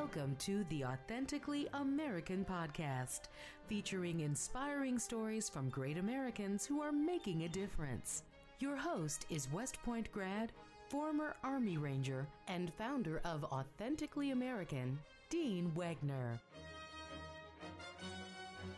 Welcome 0.00 0.34
to 0.38 0.64
the 0.70 0.86
Authentically 0.86 1.68
American 1.74 2.42
podcast, 2.42 3.28
featuring 3.66 4.20
inspiring 4.20 4.98
stories 4.98 5.50
from 5.50 5.68
great 5.68 5.98
Americans 5.98 6.64
who 6.64 6.80
are 6.80 6.90
making 6.90 7.42
a 7.42 7.48
difference. 7.50 8.22
Your 8.60 8.76
host 8.76 9.26
is 9.28 9.52
West 9.52 9.76
Point 9.84 10.10
grad, 10.10 10.52
former 10.88 11.36
Army 11.44 11.76
Ranger, 11.76 12.26
and 12.48 12.72
founder 12.72 13.20
of 13.26 13.44
Authentically 13.44 14.30
American, 14.30 14.98
Dean 15.28 15.70
Wegner. 15.76 16.40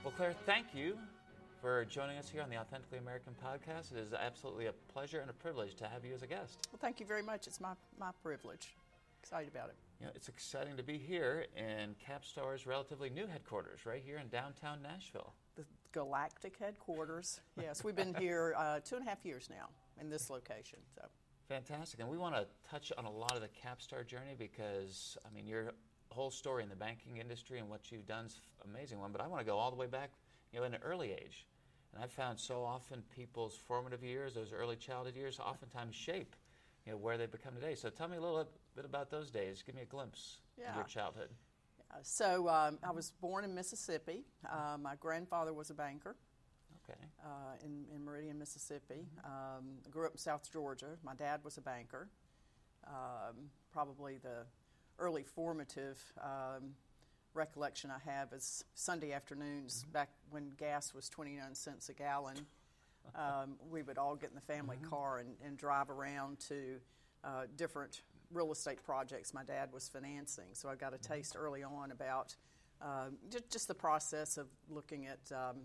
Well, 0.03 0.13
Claire, 0.17 0.35
thank 0.45 0.75
you 0.75 0.99
for 1.61 1.85
joining 1.85 2.19
us 2.19 2.29
here 2.29 2.43
on 2.43 2.51
the 2.51 2.59
Authentically 2.59 2.99
American 2.99 3.35
podcast. 3.43 3.93
It 3.93 3.99
is 3.99 4.13
absolutely 4.13 4.67
a 4.67 4.73
pleasure 4.93 5.21
and 5.21 5.31
a 5.31 5.35
privilege 5.35 5.77
to 5.77 5.87
have 5.87 6.05
you 6.05 6.15
as 6.15 6.23
a 6.23 6.27
guest. 6.27 6.67
Well, 6.73 6.81
thank 6.81 6.99
you 6.99 7.07
very 7.07 7.23
much. 7.23 7.47
It's 7.47 7.61
my, 7.61 7.75
my 7.97 8.11
privilege. 8.25 8.75
Excited 9.23 9.53
about 9.55 9.69
it. 9.69 9.77
You 10.01 10.07
know, 10.07 10.13
it's 10.17 10.29
exciting 10.29 10.77
to 10.77 10.83
be 10.83 10.99
here 10.99 11.47
in 11.57 11.95
Capstar's 11.95 12.67
relatively 12.67 13.09
new 13.09 13.25
headquarters, 13.29 13.87
right 13.87 14.03
here 14.05 14.19
in 14.19 14.27
downtown 14.29 14.83
Nashville. 14.83 15.33
The 15.55 15.65
Galactic 15.93 16.57
headquarters. 16.59 17.41
Yes, 17.61 17.85
we've 17.85 17.95
been 17.95 18.15
here 18.15 18.55
uh, 18.59 18.81
two 18.81 18.97
and 18.97 19.07
a 19.07 19.09
half 19.09 19.25
years 19.25 19.49
now 19.49 19.69
in 20.01 20.11
this 20.11 20.29
location. 20.29 20.81
So 20.97 21.03
fantastic, 21.49 22.01
and 22.01 22.09
we 22.09 22.19
want 22.19 22.35
to 22.35 22.47
touch 22.69 22.91
on 22.99 23.05
a 23.05 23.11
lot 23.11 23.37
of 23.37 23.43
the 23.43 23.49
Capstar 23.49 24.05
journey 24.05 24.35
because 24.37 25.17
I 25.25 25.33
mean 25.33 25.47
your 25.47 25.73
whole 26.11 26.33
story 26.33 26.65
in 26.65 26.69
the 26.69 26.77
banking 26.77 27.19
industry 27.19 27.61
and 27.61 27.69
what 27.69 27.93
you've 27.93 28.07
done 28.07 28.27
is 28.27 28.41
amazing 28.65 28.99
one. 28.99 29.13
But 29.13 29.21
I 29.21 29.29
want 29.29 29.41
to 29.41 29.47
go 29.47 29.57
all 29.57 29.71
the 29.71 29.77
way 29.77 29.87
back, 29.87 30.11
you 30.53 30.59
know, 30.59 30.67
in 30.67 30.75
an 30.75 30.81
early 30.83 31.13
age, 31.13 31.47
and 31.95 32.03
I've 32.03 32.11
found 32.11 32.41
so 32.41 32.65
often 32.65 33.05
people's 33.15 33.55
formative 33.55 34.03
years, 34.03 34.35
those 34.35 34.53
early 34.53 34.77
childhood 34.77 35.15
years, 35.15 35.39
oftentimes 35.39 35.95
shape 35.95 36.35
you 36.87 36.93
know, 36.93 36.99
where 36.99 37.17
they 37.17 37.27
become 37.27 37.55
today. 37.55 37.75
So 37.75 37.91
tell 37.91 38.09
me 38.09 38.17
a 38.17 38.21
little 38.21 38.49
bit 38.77 38.85
about 38.85 39.11
those 39.11 39.31
days. 39.31 39.63
Give 39.65 39.75
me 39.75 39.83
a 39.83 39.87
glimpse 39.87 40.39
yeah. 40.59 40.71
of 40.71 40.77
your 40.77 40.85
childhood. 40.85 41.29
Yeah. 41.79 41.97
So 42.03 42.49
um, 42.49 42.79
I 42.83 42.91
was 42.91 43.13
born 43.21 43.45
in 43.45 43.55
Mississippi. 43.55 44.25
Uh, 44.51 44.77
my 44.81 44.95
grandfather 44.97 45.53
was 45.53 45.71
a 45.71 45.75
banker. 45.75 46.17
Okay. 46.85 46.99
Uh, 47.25 47.65
in, 47.65 47.85
in 47.95 48.05
Meridian, 48.05 48.39
Mississippi. 48.39 49.07
Um, 49.25 49.79
I 49.87 49.91
grew 49.91 50.07
up 50.07 50.13
in 50.13 50.19
South 50.19 50.51
Georgia. 50.53 50.99
My 51.05 51.15
dad 51.15 51.41
was 51.45 51.57
a 51.59 51.61
banker. 51.61 52.09
Um, 52.87 53.51
probably 53.73 54.19
the 54.19 54.47
early 54.99 55.23
formative 55.23 56.01
um, 56.21 56.75
recollection 57.35 57.91
I 57.91 58.11
have 58.11 58.33
is 58.33 58.65
Sunday 58.75 59.13
afternoons 59.13 59.83
mm-hmm. 59.83 59.93
back 59.93 60.11
when 60.31 60.53
gas 60.59 60.93
was 60.93 61.09
29 61.09 61.55
cents 61.55 61.89
a 61.89 61.95
gallon 61.95 62.37
um, 63.15 63.57
we 63.71 63.83
would 63.83 63.99
all 63.99 64.17
get 64.17 64.31
in 64.31 64.35
the 64.35 64.41
family 64.41 64.77
mm-hmm. 64.77 64.91
car 64.91 65.19
and, 65.19 65.31
and, 65.45 65.57
drive 65.57 65.91
around 65.91 66.39
to 66.41 66.77
uh, 67.25 67.45
different 67.57 68.03
real 68.33 68.53
estate 68.53 68.83
projects 68.83 69.35
my 69.35 69.45
dad 69.45 69.71
was 69.73 69.89
financing. 69.89 70.49
So 70.53 70.69
I 70.69 70.75
got 70.75 70.93
a 70.93 70.97
mm-hmm. 70.97 71.15
taste 71.15 71.37
early 71.39 71.63
on 71.63 71.91
about 71.91 72.35
uh, 72.81 73.07
just, 73.31 73.51
just, 73.51 73.69
the 73.69 73.75
process 73.75 74.37
of 74.37 74.49
looking 74.69 75.07
at 75.07 75.21
um, 75.31 75.57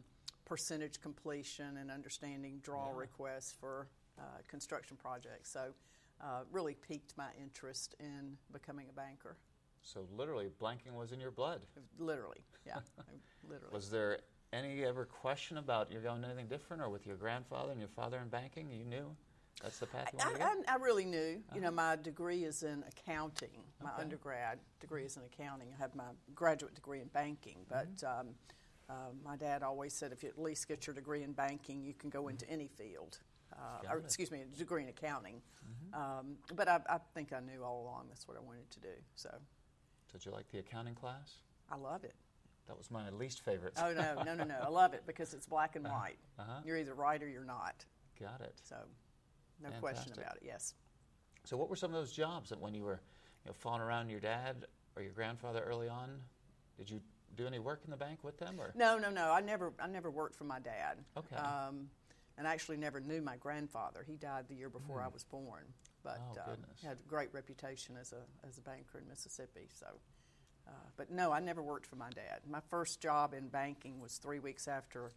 percentage 0.45 1.01
completion 1.01 1.77
and 1.77 1.89
understanding 1.89 2.59
draw 2.61 2.91
yeah. 2.91 2.99
requests 2.99 3.55
for 3.59 3.87
uh, 4.19 4.21
construction 4.47 4.97
projects. 4.97 5.51
So 5.51 5.73
uh, 6.21 6.41
really 6.51 6.75
piqued 6.75 7.13
my 7.17 7.29
interest 7.41 7.95
in 7.99 8.37
becoming 8.51 8.87
a 8.89 8.93
banker. 8.93 9.37
So 9.81 10.05
literally, 10.15 10.49
banking 10.61 10.95
was 10.95 11.11
in 11.11 11.19
your 11.19 11.31
blood. 11.31 11.61
Literally, 11.97 12.39
yeah, 12.65 12.79
literally. 13.49 13.73
Was 13.73 13.89
there 13.89 14.19
any 14.53 14.83
ever 14.83 15.05
question 15.05 15.57
about 15.57 15.91
you're 15.91 16.01
going 16.01 16.23
anything 16.23 16.47
different, 16.47 16.81
or 16.81 16.89
with 16.89 17.05
your 17.05 17.15
grandfather 17.15 17.71
and 17.71 17.79
your 17.79 17.89
father 17.89 18.19
in 18.19 18.27
banking? 18.27 18.69
You 18.71 18.83
knew 18.83 19.15
that's 19.61 19.79
the 19.79 19.87
path 19.87 20.09
I, 20.19 20.33
to 20.33 20.43
I, 20.43 20.75
I 20.75 20.75
really 20.77 21.05
knew. 21.05 21.41
Uh-huh. 21.47 21.55
You 21.55 21.61
know, 21.61 21.71
my 21.71 21.95
degree 21.95 22.43
is 22.43 22.63
in 22.63 22.83
accounting. 22.87 23.63
My 23.83 23.91
okay. 23.91 24.03
undergrad 24.03 24.59
degree 24.79 25.03
is 25.03 25.17
in 25.17 25.23
accounting. 25.23 25.69
I 25.77 25.81
have 25.81 25.95
my 25.95 26.11
graduate 26.35 26.75
degree 26.75 27.01
in 27.01 27.07
banking, 27.07 27.57
but. 27.69 27.95
Mm-hmm. 27.97 28.19
Um, 28.19 28.27
uh, 28.89 28.93
my 29.21 29.35
dad 29.35 29.63
always 29.63 29.93
said 29.93 30.13
if 30.13 30.23
you 30.23 30.29
at 30.29 30.39
least 30.41 30.65
get 30.67 30.87
your 30.87 30.93
degree 30.93 31.21
in 31.21 31.33
banking, 31.33 31.83
you 31.83 31.93
can 31.93 32.09
go 32.09 32.29
into 32.29 32.45
mm-hmm. 32.45 32.53
any 32.53 32.67
field. 32.67 33.19
Uh, 33.53 33.91
or, 33.91 33.97
excuse 33.99 34.31
me, 34.31 34.41
a 34.41 34.57
degree 34.57 34.83
in 34.83 34.89
accounting. 34.89 35.41
Mm-hmm. 35.65 36.01
Um, 36.01 36.37
but 36.55 36.67
I, 36.67 36.79
I, 36.89 36.99
think 37.13 37.33
I 37.33 37.39
knew 37.39 37.63
all 37.63 37.81
along 37.81 38.05
that's 38.09 38.27
what 38.27 38.37
I 38.37 38.39
wanted 38.39 38.69
to 38.71 38.79
do. 38.79 38.93
So. 39.15 39.29
Did 40.11 40.25
you 40.25 40.31
like 40.31 40.49
the 40.51 40.59
accounting 40.59 40.95
class? 40.95 41.33
I 41.71 41.75
love 41.75 42.03
it. 42.03 42.13
That 42.67 42.77
was 42.77 42.91
my 42.91 43.09
least 43.09 43.43
favorite. 43.43 43.73
Oh 43.77 43.93
no, 43.93 44.23
no, 44.23 44.35
no, 44.35 44.43
no! 44.43 44.57
I 44.61 44.67
love 44.67 44.93
it 44.93 45.03
because 45.07 45.33
it's 45.33 45.45
black 45.45 45.77
and 45.77 45.85
uh-huh. 45.87 45.95
white. 45.95 46.19
Uh-huh. 46.37 46.59
You're 46.65 46.77
either 46.77 46.93
right 46.93 47.21
or 47.21 47.27
you're 47.27 47.45
not. 47.45 47.85
Got 48.19 48.41
it. 48.41 48.55
So, 48.61 48.75
no 49.61 49.69
Fantastic. 49.69 49.81
question 49.81 50.13
about 50.13 50.35
it. 50.37 50.43
Yes. 50.45 50.73
So, 51.43 51.57
what 51.57 51.69
were 51.69 51.75
some 51.75 51.93
of 51.93 51.99
those 51.99 52.11
jobs 52.11 52.49
that 52.49 52.59
when 52.59 52.73
you 52.73 52.83
were, 52.83 53.01
you 53.45 53.49
know, 53.49 53.53
following 53.53 53.81
around 53.81 54.09
your 54.09 54.19
dad 54.19 54.65
or 54.95 55.01
your 55.01 55.13
grandfather 55.13 55.61
early 55.61 55.89
on? 55.89 56.19
Did 56.77 56.89
you 56.89 57.01
do 57.35 57.47
any 57.47 57.59
work 57.59 57.81
in 57.85 57.91
the 57.91 57.97
bank 57.97 58.23
with 58.23 58.37
them, 58.37 58.59
or 58.59 58.71
no, 58.75 58.97
no, 58.97 59.09
no? 59.09 59.31
I 59.31 59.41
never, 59.41 59.73
I 59.79 59.87
never 59.87 60.09
worked 60.09 60.35
for 60.35 60.43
my 60.43 60.59
dad. 60.59 60.97
Okay. 61.17 61.35
Um, 61.35 61.89
and 62.37 62.47
I 62.47 62.53
actually 62.53 62.77
never 62.77 62.99
knew 62.99 63.21
my 63.21 63.37
grandfather. 63.37 64.03
He 64.05 64.15
died 64.15 64.45
the 64.47 64.55
year 64.55 64.69
before 64.69 64.99
mm. 64.99 65.05
I 65.05 65.07
was 65.07 65.23
born. 65.23 65.63
But 66.03 66.21
oh, 66.37 66.51
um, 66.51 66.57
had 66.83 66.99
a 66.99 67.07
great 67.07 67.29
reputation 67.33 67.95
as 67.99 68.13
a 68.13 68.47
as 68.47 68.57
a 68.57 68.61
banker 68.61 68.99
in 68.99 69.07
Mississippi. 69.07 69.67
So 69.73 69.87
uh, 70.67 70.71
but 70.95 71.11
no, 71.11 71.31
I 71.31 71.39
never 71.39 71.61
worked 71.61 71.85
for 71.85 71.95
my 71.95 72.09
dad. 72.09 72.41
My 72.49 72.59
first 72.69 73.01
job 73.01 73.33
in 73.33 73.47
banking 73.47 73.99
was 74.01 74.17
three 74.17 74.39
weeks 74.39 74.67
after 74.67 75.11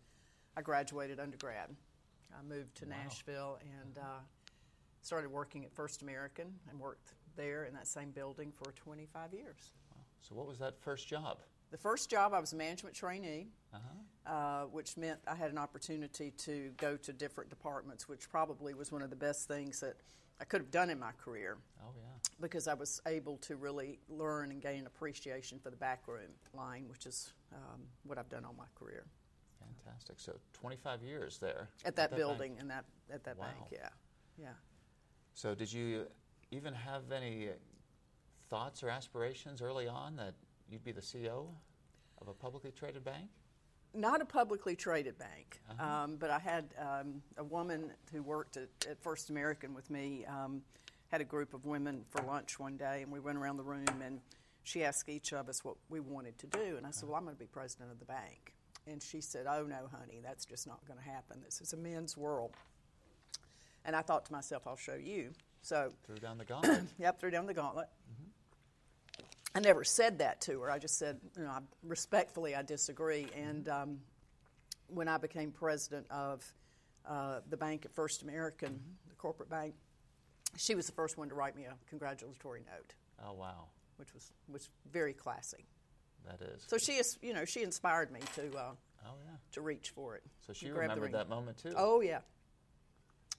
I 0.57 0.63
graduated 0.63 1.19
undergrad. 1.19 1.71
I 2.39 2.43
moved 2.43 2.77
to 2.77 2.87
wow. 2.87 2.97
Nashville 3.03 3.59
and 3.63 3.99
uh, 3.99 4.21
started 5.03 5.31
working 5.31 5.65
at 5.65 5.73
First 5.73 6.03
American 6.03 6.55
and 6.71 6.79
worked 6.79 7.15
there 7.37 7.65
in 7.65 7.75
that 7.75 7.87
same 7.87 8.11
building 8.11 8.53
for 8.57 8.73
25 8.73 9.33
years. 9.33 9.73
Wow. 9.91 10.03
So, 10.21 10.35
what 10.35 10.47
was 10.47 10.59
that 10.59 10.81
first 10.81 11.09
job? 11.09 11.39
The 11.71 11.79
first 11.79 12.11
job, 12.11 12.35
I 12.35 12.41
was 12.41 12.53
a 12.53 12.57
management 12.57 12.97
trainee, 12.97 13.47
uh-huh. 13.73 14.33
uh, 14.33 14.65
which 14.67 14.97
meant 14.97 15.21
I 15.29 15.37
had 15.37 15.53
an 15.53 15.59
opportunity 15.59 16.33
to 16.33 16.73
go 16.77 16.97
to 16.97 17.13
different 17.13 17.49
departments, 17.49 18.09
which 18.09 18.29
probably 18.29 18.75
was 18.75 18.91
one 18.91 19.03
of 19.03 19.11
the 19.11 19.17
best 19.17 19.47
things 19.47 19.79
that 19.81 19.97
I 20.41 20.45
could 20.45 20.63
have 20.63 20.71
done 20.71 20.91
in 20.91 20.99
my 20.99 21.13
career. 21.13 21.59
Oh, 21.81 21.93
yeah. 21.97 22.03
Because 22.41 22.67
I 22.67 22.75
was 22.75 23.01
able 23.07 23.37
to 23.39 23.57
really 23.57 24.01
learn 24.09 24.51
and 24.51 24.61
gain 24.61 24.87
appreciation 24.87 25.61
for 25.63 25.71
the 25.71 25.77
backroom 25.77 26.33
line, 26.55 26.87
which 26.89 27.07
is 27.07 27.33
um, 27.53 27.83
what 28.05 28.19
I've 28.19 28.29
done 28.29 28.45
all 28.45 28.55
my 28.59 28.65
career. 28.75 29.05
Fantastic. 29.61 30.17
So 30.19 30.37
25 30.53 31.03
years 31.03 31.39
there. 31.39 31.69
At 31.85 31.97
that, 31.97 32.05
at 32.05 32.11
that 32.11 32.17
building 32.17 32.57
and 32.59 32.71
that 32.71 32.85
at 33.13 33.25
that 33.25 33.39
wow. 33.39 33.47
bank, 33.47 33.73
yeah. 33.73 33.89
Yeah. 34.39 34.49
So 35.35 35.55
did 35.55 35.73
you 35.73 36.07
even 36.51 36.75
have 36.75 37.13
any 37.13 37.51
thoughts 38.49 38.83
or 38.83 38.91
aspirations 38.91 39.63
early 39.63 39.87
on 39.87 40.17
that 40.17 40.35
you'd 40.69 40.85
be 40.85 40.93
the 40.93 41.01
CEO 41.01 41.47
of 42.21 42.29
a 42.29 42.33
publicly 42.33 42.73
traded 42.73 43.05
bank? 43.05 43.29
not 43.95 44.21
a 44.21 44.25
publicly 44.25 44.77
traded 44.77 45.19
bank, 45.19 45.61
uh-huh. 45.69 46.03
um, 46.05 46.17
but 46.17 46.31
I 46.31 46.39
had 46.39 46.75
um, 46.79 47.23
a 47.39 47.45
woman 47.45 47.91
who 48.13 48.23
worked 48.23 48.57
at, 48.57 48.69
at 48.89 49.03
First 49.03 49.31
American 49.31 49.75
with 49.75 49.91
me. 49.91 50.25
Um, 50.27 50.63
had 51.09 51.21
a 51.21 51.25
group 51.25 51.55
of 51.55 51.67
women 51.67 52.05
for 52.09 52.23
lunch 52.23 52.61
one 52.61 52.77
day, 52.77 53.03
and 53.03 53.11
we 53.11 53.19
went 53.19 53.37
around 53.37 53.57
the 53.57 53.65
room, 53.65 54.01
and 54.05 54.21
she 54.63 54.85
asked 54.85 55.09
each 55.09 55.33
of 55.33 55.49
us 55.49 55.65
what 55.65 55.75
we 55.89 55.99
wanted 55.99 56.39
to 56.39 56.47
do, 56.47 56.77
and 56.77 56.87
I 56.87 56.93
said, 56.93 57.09
"Well, 57.09 57.19
I'm 57.19 57.25
going 57.25 57.35
to 57.35 57.41
be 57.41 57.47
president 57.47 57.91
of 57.91 57.99
the 57.99 58.05
bank." 58.05 58.55
And 58.87 59.03
she 59.03 59.21
said, 59.21 59.47
"Oh 59.49 59.65
no, 59.65 59.89
honey, 59.93 60.21
that's 60.23 60.45
just 60.45 60.67
not 60.67 60.85
going 60.87 60.99
to 60.99 61.05
happen. 61.05 61.41
This 61.45 61.61
is 61.61 61.73
a 61.73 61.77
men's 61.77 62.17
world." 62.17 62.53
And 63.85 63.95
I 63.95 64.03
thought 64.03 64.25
to 64.27 64.33
myself, 64.33 64.67
"I'll 64.67 64.77
show 64.77 64.95
you." 64.95 65.33
So 65.63 65.93
threw 66.05 66.17
down 66.17 66.39
the 66.39 66.45
gauntlet. 66.45 66.85
yep, 66.99 67.21
threw 67.21 67.31
down 67.31 67.47
the 67.47 67.55
gauntlet. 67.55 67.89
Mm-hmm. 68.13 69.57
I 69.57 69.61
never 69.61 69.85
said 69.85 70.19
that 70.19 70.41
to 70.43 70.61
her. 70.61 70.71
I 70.71 70.79
just 70.79 70.99
said, 70.99 71.21
you 71.37 71.45
know, 71.45 71.51
I, 71.51 71.59
respectfully, 71.83 72.55
I 72.55 72.63
disagree. 72.63 73.27
And 73.37 73.69
um, 73.69 73.99
when 74.87 75.09
I 75.09 75.19
became 75.19 75.51
president 75.51 76.07
of 76.11 76.45
uh, 77.09 77.41
the 77.49 77.57
bank 77.57 77.85
at 77.85 77.93
First 77.93 78.23
American, 78.23 78.81
the 79.09 79.15
corporate 79.17 79.51
bank, 79.51 79.75
she 80.57 80.75
was 80.75 80.87
the 80.87 80.93
first 80.93 81.19
one 81.19 81.29
to 81.29 81.35
write 81.35 81.57
me 81.57 81.65
a 81.65 81.75
congratulatory 81.89 82.61
note. 82.61 82.95
Oh 83.25 83.35
wow! 83.35 83.67
Which 83.97 84.13
was 84.15 84.33
was 84.49 84.69
very 84.91 85.13
classy. 85.13 85.67
That 86.27 86.41
is. 86.43 86.65
So 86.67 86.79
she 86.79 86.93
is, 86.93 87.19
you 87.23 87.33
know, 87.33 87.45
she 87.45 87.63
inspired 87.63 88.11
me 88.13 88.21
to. 88.37 88.43
Uh, 88.57 88.73
oh 89.07 89.15
yeah. 89.25 89.37
To 89.53 89.61
reach 89.61 89.91
for 89.91 90.17
it. 90.17 90.23
So 90.47 90.53
she 90.53 90.71
remembered 90.71 91.13
that 91.13 91.29
moment 91.29 91.59
too. 91.59 91.73
Oh 91.77 92.01
yeah. 92.01 92.21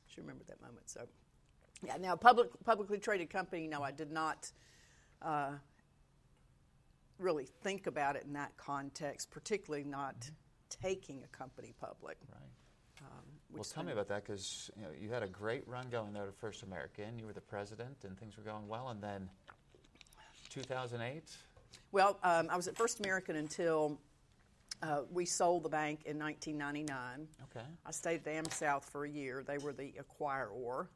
She 0.08 0.20
remembered 0.20 0.48
that 0.48 0.62
moment. 0.62 0.90
So, 0.90 1.08
yeah. 1.86 1.96
Now, 1.98 2.16
public 2.16 2.50
publicly 2.66 3.00
traded 3.00 3.30
company. 3.30 3.68
No, 3.68 3.82
I 3.82 3.92
did 3.92 4.12
not. 4.12 4.52
Uh, 5.22 5.52
really 7.22 7.46
think 7.64 7.88
about 7.88 8.16
it 8.16 8.24
in 8.26 8.34
that 8.34 8.58
context, 8.58 9.30
particularly 9.32 9.84
not 9.84 10.20
mm-hmm. 10.20 10.88
taking 10.88 11.24
a 11.24 11.28
company 11.28 11.74
public. 11.80 12.18
Right. 12.32 12.42
Um, 13.02 13.24
well, 13.54 13.64
tell 13.64 13.84
me 13.84 13.92
about 13.92 14.08
that 14.10 14.26
because 14.26 14.70
you, 14.76 14.84
know, 14.84 14.90
you 15.00 15.10
had 15.10 15.24
a 15.24 15.28
great 15.28 15.68
run 15.68 15.86
going 15.90 16.14
there 16.14 16.26
to 16.26 16.32
First 16.32 16.64
American. 16.64 17.18
You 17.18 17.26
were 17.26 17.34
the 17.34 17.42
president, 17.42 17.98
and 18.04 18.18
things 18.18 18.38
were 18.38 18.44
going 18.44 18.68
well. 18.68 18.90
And 18.90 19.02
then 19.02 19.30
2008. 20.50 21.24
Well, 21.92 22.18
um, 22.24 22.48
I 22.50 22.56
was 22.56 22.68
at 22.68 22.76
First 22.78 23.00
American 23.00 23.36
until 23.36 24.00
uh, 24.82 25.02
we 25.12 25.26
sold 25.26 25.64
the 25.64 25.70
bank 25.70 26.02
in 26.06 26.18
1999. 26.18 27.28
Okay. 27.56 27.66
I 27.86 27.92
stayed 27.92 28.26
at 28.28 28.44
AmSouth 28.46 28.84
for 28.84 29.06
a 29.06 29.10
year. 29.10 29.44
They 29.46 29.58
were 29.58 29.74
the 29.74 29.94
acquirer. 30.00 30.88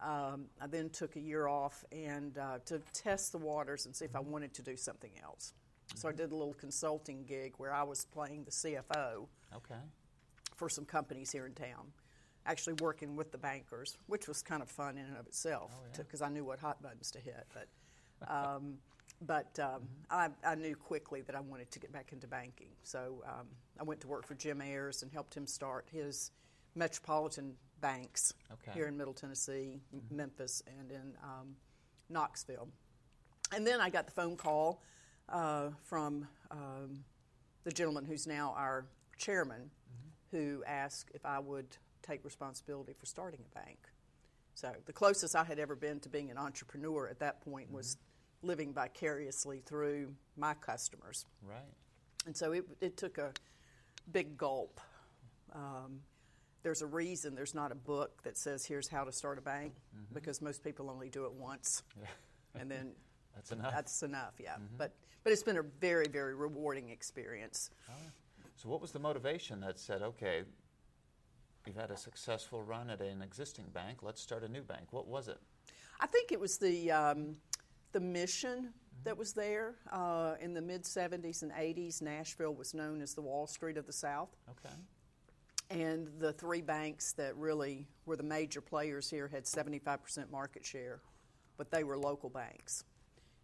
Um, 0.00 0.44
I 0.60 0.68
then 0.68 0.90
took 0.90 1.16
a 1.16 1.20
year 1.20 1.48
off 1.48 1.84
and 1.90 2.38
uh, 2.38 2.58
to 2.66 2.80
test 2.92 3.32
the 3.32 3.38
waters 3.38 3.86
and 3.86 3.94
see 3.96 4.04
if 4.04 4.14
I 4.14 4.20
wanted 4.20 4.54
to 4.54 4.62
do 4.62 4.76
something 4.76 5.10
else. 5.22 5.54
So 5.96 6.08
I 6.08 6.12
did 6.12 6.30
a 6.30 6.36
little 6.36 6.54
consulting 6.54 7.24
gig 7.24 7.54
where 7.56 7.72
I 7.74 7.82
was 7.82 8.04
playing 8.04 8.44
the 8.44 8.50
CFO 8.50 9.26
Okay. 9.56 9.80
for 10.54 10.68
some 10.68 10.84
companies 10.84 11.32
here 11.32 11.46
in 11.46 11.54
town, 11.54 11.90
actually 12.46 12.74
working 12.74 13.16
with 13.16 13.32
the 13.32 13.38
bankers, 13.38 13.96
which 14.06 14.28
was 14.28 14.40
kind 14.42 14.62
of 14.62 14.68
fun 14.68 14.98
in 14.98 15.06
and 15.06 15.16
of 15.16 15.26
itself 15.26 15.72
Oh, 15.74 15.80
yeah. 15.92 16.02
because 16.02 16.22
I 16.22 16.28
knew 16.28 16.44
what 16.44 16.60
hot 16.60 16.80
buttons 16.82 17.10
to 17.12 17.18
hit. 17.18 17.46
But, 17.52 17.68
um, 18.30 18.78
but 19.20 19.58
um, 19.58 19.82
I, 20.10 20.28
I 20.44 20.54
knew 20.54 20.76
quickly 20.76 21.22
that 21.22 21.34
I 21.34 21.40
wanted 21.40 21.70
to 21.72 21.78
get 21.80 21.92
back 21.92 22.12
into 22.12 22.26
banking. 22.26 22.70
So 22.82 23.24
um, 23.26 23.46
I 23.78 23.82
went 23.82 24.00
to 24.02 24.08
work 24.08 24.26
for 24.26 24.34
Jim 24.34 24.60
Ayers 24.60 25.02
and 25.02 25.12
helped 25.12 25.34
him 25.36 25.46
start 25.46 25.86
his 25.90 26.30
metropolitan 26.74 27.54
banks 27.80 28.32
Okay. 28.52 28.72
here 28.72 28.86
in 28.86 28.96
Middle 28.96 29.14
Tennessee, 29.14 29.80
M- 29.92 30.02
Memphis, 30.10 30.62
and 30.78 30.90
in 30.90 31.14
um, 31.22 31.56
Knoxville. 32.08 32.68
And 33.54 33.66
then 33.66 33.80
I 33.80 33.90
got 33.90 34.06
the 34.06 34.12
phone 34.12 34.36
call 34.36 34.82
uh, 35.28 35.70
from 35.84 36.28
um, 36.50 37.04
the 37.64 37.72
gentleman 37.72 38.04
who's 38.04 38.26
now 38.26 38.54
our 38.56 38.86
chairman, 39.16 39.70
who 40.30 40.62
asked 40.66 41.10
if 41.14 41.24
I 41.24 41.38
would 41.38 41.76
take 42.02 42.24
responsibility 42.24 42.94
for 42.98 43.06
starting 43.06 43.40
a 43.40 43.58
bank. 43.58 43.78
So 44.54 44.72
the 44.86 44.92
closest 44.92 45.36
I 45.36 45.44
had 45.44 45.58
ever 45.58 45.76
been 45.76 46.00
to 46.00 46.08
being 46.08 46.30
an 46.30 46.38
entrepreneur 46.38 47.08
at 47.08 47.20
that 47.20 47.40
point 47.42 47.70
was 47.70 47.96
living 48.42 48.72
vicariously 48.72 49.60
through 49.64 50.14
my 50.36 50.54
customers. 50.54 51.26
Right. 51.48 51.58
And 52.26 52.36
so 52.36 52.52
it, 52.52 52.64
it 52.80 52.96
took 52.96 53.18
a 53.18 53.32
big 54.12 54.36
gulp. 54.36 54.80
Um, 55.54 56.00
there's 56.62 56.82
a 56.82 56.86
reason 56.86 57.34
there's 57.34 57.54
not 57.54 57.72
a 57.72 57.76
book 57.76 58.22
that 58.24 58.36
says 58.36 58.64
here's 58.66 58.88
how 58.88 59.04
to 59.04 59.12
start 59.12 59.38
a 59.38 59.40
bank 59.40 59.72
because 60.12 60.42
most 60.42 60.62
people 60.62 60.90
only 60.90 61.08
do 61.08 61.24
it 61.24 61.32
once, 61.32 61.82
and 62.58 62.70
then 62.70 62.92
That's 63.34 63.52
enough. 63.52 63.72
that's 63.72 64.02
enough. 64.02 64.34
Yeah, 64.40 64.56
but 64.76 64.92
but 65.22 65.32
it's 65.32 65.44
been 65.44 65.58
a 65.58 65.62
very 65.62 66.08
very 66.08 66.34
rewarding 66.34 66.88
experience. 66.90 67.70
So, 68.56 68.68
what 68.68 68.80
was 68.80 68.90
the 68.90 68.98
motivation 68.98 69.60
that 69.60 69.78
said, 69.78 70.02
okay, 70.02 70.42
you've 71.64 71.76
had 71.76 71.92
a 71.92 71.96
successful 71.96 72.62
run 72.62 72.90
at 72.90 73.00
an 73.00 73.22
existing 73.22 73.66
bank, 73.72 73.98
let's 74.02 74.20
start 74.20 74.42
a 74.42 74.48
new 74.48 74.62
bank? 74.62 74.88
What 74.90 75.06
was 75.06 75.28
it? 75.28 75.38
I 76.00 76.08
think 76.08 76.32
it 76.32 76.40
was 76.40 76.58
the 76.58 76.90
um, 76.90 77.36
the 77.92 78.00
mission 78.00 78.72
that 79.04 79.16
was 79.16 79.32
there 79.32 79.76
uh, 79.92 80.34
in 80.40 80.54
the 80.54 80.60
mid 80.60 80.84
'70s 80.84 81.42
and 81.42 81.52
'80s. 81.52 82.02
Nashville 82.02 82.54
was 82.54 82.74
known 82.74 83.00
as 83.00 83.14
the 83.14 83.22
Wall 83.22 83.46
Street 83.46 83.76
of 83.76 83.86
the 83.86 83.92
South. 83.92 84.36
Okay. 84.50 84.74
And 85.70 86.08
the 86.18 86.32
three 86.32 86.62
banks 86.62 87.12
that 87.12 87.36
really 87.36 87.86
were 88.06 88.16
the 88.16 88.22
major 88.22 88.60
players 88.62 89.10
here 89.10 89.28
had 89.28 89.44
75% 89.44 90.30
market 90.30 90.64
share, 90.64 91.02
but 91.58 91.70
they 91.70 91.84
were 91.84 91.98
local 91.98 92.30
banks. 92.30 92.84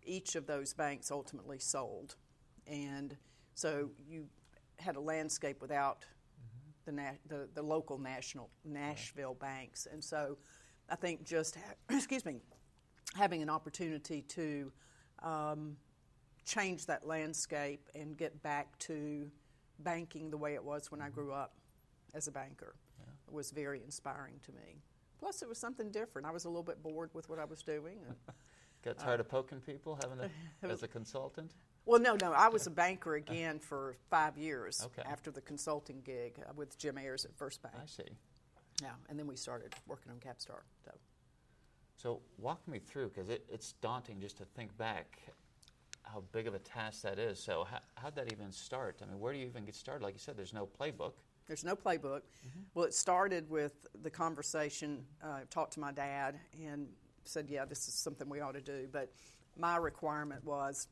Each 0.03 0.35
of 0.35 0.47
those 0.47 0.73
banks 0.73 1.11
ultimately 1.11 1.59
sold. 1.59 2.17
And 2.67 3.15
so 3.55 3.91
you 4.09 4.27
had 4.79 4.97
a 4.97 5.01
landscape 5.01 5.61
without 5.61 6.07
the, 6.87 6.93
na- 6.93 7.19
the, 7.29 7.49
the 7.55 7.63
local 7.63 7.99
national 7.99 8.49
Nashville 8.65 9.35
banks. 9.35 9.87
And 9.91 10.03
so 10.03 10.39
I 10.89 10.97
think 10.97 11.25
just, 11.25 11.57
ha- 11.57 11.75
excuse 11.95 12.25
me, 12.25 12.37
having 13.15 13.43
an 13.43 13.51
opportunity 13.51 14.23
to 14.23 14.73
um, 15.23 15.77
change 16.45 16.87
that 16.87 17.07
landscape 17.07 17.89
and 17.95 18.17
get 18.17 18.43
back 18.43 18.79
to 18.79 19.31
banking 19.81 20.31
the 20.31 20.37
way 20.37 20.55
it 20.55 20.65
was 20.65 20.91
when 20.91 21.01
I 21.01 21.09
grew 21.09 21.33
up 21.33 21.55
as 22.15 22.29
a 22.29 22.33
banker 22.33 22.75
was 23.31 23.51
very 23.51 23.83
inspiring 23.83 24.35
to 24.45 24.53
me. 24.53 24.81
Plus, 25.19 25.43
it 25.43 25.49
was 25.49 25.59
something 25.59 25.91
different. 25.91 26.27
I 26.27 26.31
was 26.31 26.45
a 26.45 26.49
little 26.49 26.63
bit 26.63 26.83
bored 26.83 27.11
with 27.15 27.29
what 27.29 27.39
I 27.39 27.45
was 27.45 27.63
doing. 27.63 27.99
And, 28.07 28.17
Got 28.85 28.99
tired 28.99 29.21
of 29.21 29.29
poking 29.29 29.61
people 29.61 29.99
having 30.03 30.21
a, 30.21 30.67
as 30.71 30.83
a 30.83 30.89
consultant? 30.89 31.55
well, 31.87 32.01
no, 32.01 32.17
no, 32.21 32.33
I 32.33 32.49
was 32.49 32.67
a 32.67 32.71
banker 32.83 33.15
again 33.15 33.59
for 33.59 33.97
five 34.11 34.37
years 34.37 34.83
Okay. 34.87 35.09
after 35.11 35.31
the 35.31 35.41
consulting 35.41 36.03
gig 36.05 36.39
uh, 36.47 36.53
with 36.55 36.79
Jim 36.79 36.99
Ayers 36.99 37.25
at 37.25 37.35
First 37.35 37.63
Bank. 37.63 37.75
I 37.83 37.87
see. 37.87 38.03
Yeah, 38.83 38.91
and 39.09 39.19
then 39.19 39.27
we 39.27 39.37
started 39.37 39.73
working 39.87 40.13
on 40.13 40.19
Capstar. 40.19 40.63
So. 40.85 40.91
So, 41.97 42.21
walk 42.39 42.67
me 42.69 42.79
through, 42.79 43.11
because 43.11 43.29
it, 43.31 43.45
it's 43.51 43.73
daunting 43.81 44.21
just 44.21 44.37
to 44.39 44.45
think 44.45 44.77
back 44.77 45.19
how 46.03 46.23
big 46.33 46.47
of 46.47 46.55
a 46.55 46.59
task 46.59 47.03
that 47.03 47.19
is. 47.19 47.39
So, 47.39 47.65
how, 47.65 47.79
how'd 47.95 48.15
that 48.17 48.33
even 48.33 48.53
start? 48.53 49.01
I 49.03 49.07
mean, 49.07 49.19
where 49.21 49.33
do 49.33 49.39
you 49.39 49.47
even 49.47 49.65
get 49.65 49.75
started? 49.75 50.05
Like 50.05 50.15
you 50.15 50.21
said, 50.21 50.37
there's 50.37 50.53
no 50.53 50.67
playbook. 50.67 51.13
There's 51.47 51.65
no 51.65 51.77
playbook. 51.77 52.23
Well, 52.75 52.87
it 52.87 52.95
started 52.95 53.49
with 53.51 53.87
the 54.03 54.11
conversation. 54.11 55.05
Uh, 55.23 55.29
I 55.29 55.43
talked 55.51 55.75
to 55.75 55.81
my 55.81 55.93
dad 55.93 56.39
and 56.63 56.89
said, 57.25 57.49
"Yeah, 57.49 57.65
this 57.65 57.87
is 57.87 57.95
something 57.95 58.29
we 58.29 58.41
ought 58.41 58.53
to 58.53 58.61
do." 58.61 58.89
But 58.91 59.13
my 59.57 59.77
requirement 59.77 60.43
was, 60.45 60.89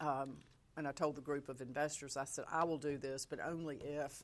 um, 0.00 0.38
and 0.76 0.86
I 0.86 0.92
told 0.92 1.16
the 1.16 1.22
group 1.22 1.48
of 1.48 1.60
investors, 1.60 2.16
I 2.16 2.24
said, 2.24 2.44
"I 2.50 2.64
will 2.64 2.78
do 2.78 2.98
this, 2.98 3.26
but 3.26 3.40
only 3.40 3.76
if 3.78 4.22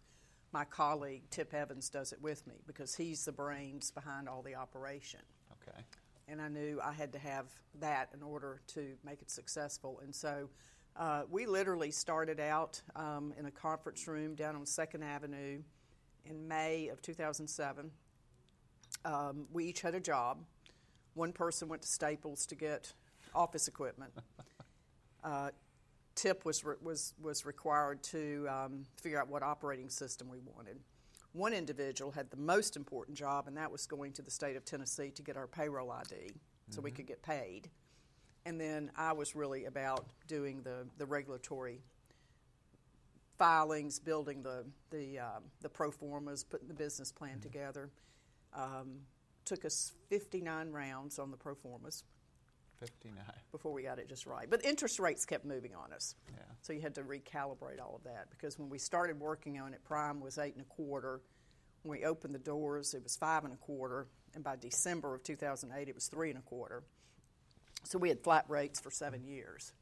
my 0.53 0.65
colleague 0.65 1.23
Tip 1.31 1.53
Evans 1.53 1.89
does 1.89 2.13
it 2.13 2.23
with 2.23 2.47
me, 2.47 2.55
because 2.67 2.95
he's 2.95 3.25
the 3.25 3.33
brains 3.33 3.91
behind 3.91 4.29
all 4.29 4.43
the 4.43 4.55
operation." 4.55 5.21
Okay. 5.69 5.85
and 6.29 6.41
I 6.41 6.49
knew 6.49 6.81
I 6.83 6.93
had 6.93 7.13
to 7.13 7.19
have 7.19 7.47
that 7.81 8.11
in 8.15 8.23
order 8.23 8.61
to 8.69 8.95
make 9.05 9.23
it 9.23 9.31
successful. 9.31 10.01
And 10.03 10.15
so 10.15 10.49
uh, 10.97 11.23
we 11.31 11.47
literally 11.47 11.91
started 11.91 12.41
out 12.41 12.81
um, 12.97 13.33
in 13.39 13.47
a 13.47 13.51
conference 13.51 14.07
room 14.09 14.35
down 14.35 14.57
on 14.57 14.67
Second 14.67 15.05
Avenue 15.05 15.63
in 16.25 16.49
May 16.49 16.89
of 16.89 17.01
2007. 17.03 17.91
Um, 19.05 19.47
we 19.53 19.65
each 19.67 19.81
had 19.81 19.95
a 19.95 20.01
job. 20.01 20.39
One 21.15 21.33
person 21.33 21.69
went 21.69 21.83
to 21.83 21.89
Staples 21.89 22.47
to 22.47 22.55
get 22.55 22.93
office 23.35 23.69
equipment. 23.69 24.13
Uh, 25.25 25.51
Tip 26.15 26.45
was, 26.45 26.65
re- 26.65 26.77
was, 26.81 27.13
was 27.21 27.45
required 27.45 28.03
to 28.05 28.47
um, 28.49 28.85
figure 29.03 29.21
out 29.21 29.29
what 29.29 29.43
operating 29.43 29.89
system 29.91 30.29
we 30.29 30.39
wanted. 30.39 30.79
One 31.39 31.53
individual 31.53 32.11
had 32.11 32.33
the 32.33 32.37
most 32.37 32.75
important 32.75 33.17
job, 33.17 33.47
and 33.47 33.57
that 33.57 33.71
was 33.71 33.87
going 33.87 34.13
to 34.15 34.23
the 34.23 34.31
state 34.31 34.57
of 34.57 34.65
Tennessee 34.65 35.11
to 35.11 35.23
get 35.23 35.37
our 35.37 35.47
payroll 35.47 35.93
ID 35.93 36.33
so 36.69 36.81
we 36.81 36.91
could 36.91 37.07
get 37.07 37.23
paid. 37.23 37.71
And 38.45 38.61
then 38.61 38.91
I 38.97 39.13
was 39.13 39.37
really 39.37 39.67
about 39.67 40.07
doing 40.27 40.63
the, 40.63 40.89
the 40.99 41.07
regulatory 41.07 41.81
filings, 43.39 44.01
building 44.01 44.43
the, 44.43 44.65
the, 44.91 45.21
um, 45.21 45.45
the 45.61 45.69
pro 45.69 45.93
formas, 45.93 46.43
putting 46.43 46.67
the 46.67 46.75
business 46.75 47.13
plan 47.13 47.39
together. 47.39 47.91
Um, 48.53 49.03
took 49.45 49.65
us 49.65 49.93
59 50.09 50.73
rounds 50.73 51.21
on 51.21 51.31
the 51.31 51.37
pro 51.37 51.55
formas 51.55 52.03
59. 52.81 53.25
before 53.51 53.73
we 53.73 53.83
got 53.83 53.99
it 53.99 54.09
just 54.09 54.27
right. 54.27 54.49
But 54.49 54.65
interest 54.65 54.99
rates 54.99 55.25
kept 55.25 55.45
moving 55.45 55.75
on 55.75 55.93
us. 55.93 56.15
Yeah. 56.33 56.43
So 56.63 56.73
you 56.73 56.81
had 56.81 56.95
to 56.97 57.03
recalibrate 57.03 57.81
all 57.81 57.97
of 57.97 58.05
that 58.05 58.31
because 58.31 58.59
when 58.59 58.69
we 58.69 58.79
started 58.79 59.19
working 59.19 59.59
on 59.59 59.75
it, 59.75 59.83
prime 59.85 60.21
was 60.21 60.39
eight 60.39 60.55
and 60.55 60.63
a 60.63 60.69
quarter. 60.69 61.21
When 61.83 61.99
we 61.99 62.05
opened 62.05 62.35
the 62.35 62.39
doors, 62.41 62.95
it 62.95 63.03
was 63.03 63.17
five 63.17 63.45
and 63.45 63.53
a 63.53 63.57
quarter, 63.57 64.07
and 64.35 64.43
by 64.45 64.57
December 64.57 65.15
of 65.15 65.23
2008, 65.23 65.89
it 65.89 65.95
was 65.95 66.07
three 66.09 66.31
and 66.31 66.39
a 66.39 66.43
quarter. 66.43 66.83
So 67.85 67.99
we 67.99 68.09
had 68.09 68.21
flat 68.23 68.45
rates 68.49 68.81
for 68.81 68.91
seven 68.91 69.25
years, 69.25 69.73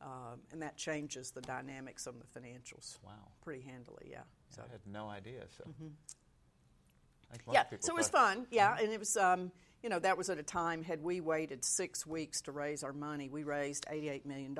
um, 0.00 0.40
and 0.52 0.62
that 0.62 0.76
changes 0.76 1.30
the 1.30 1.40
dynamics 1.40 2.06
on 2.06 2.16
the 2.18 2.40
financials 2.40 2.98
Wow. 3.04 3.12
pretty 3.42 3.62
handily. 3.62 4.08
Yeah. 4.10 4.22
So. 4.50 4.62
I 4.68 4.70
had 4.72 4.80
no 4.86 5.08
idea. 5.08 5.44
So, 5.56 5.64
most 5.66 6.06
Yeah, 7.52 7.64
so 7.80 7.92
it 7.92 7.96
was 7.96 8.08
fun. 8.08 8.46
Yeah, 8.50 8.76
and 8.80 8.90
it 8.92 8.98
was, 8.98 9.16
um, 9.16 9.52
you 9.82 9.88
know, 9.88 9.98
that 9.98 10.18
was 10.18 10.28
at 10.28 10.38
a 10.38 10.42
time, 10.42 10.82
had 10.82 11.02
we 11.02 11.20
waited 11.20 11.64
six 11.64 12.06
weeks 12.06 12.40
to 12.42 12.52
raise 12.52 12.82
our 12.82 12.92
money, 12.92 13.28
we 13.28 13.44
raised 13.44 13.86
$88 13.86 14.26
million 14.26 14.56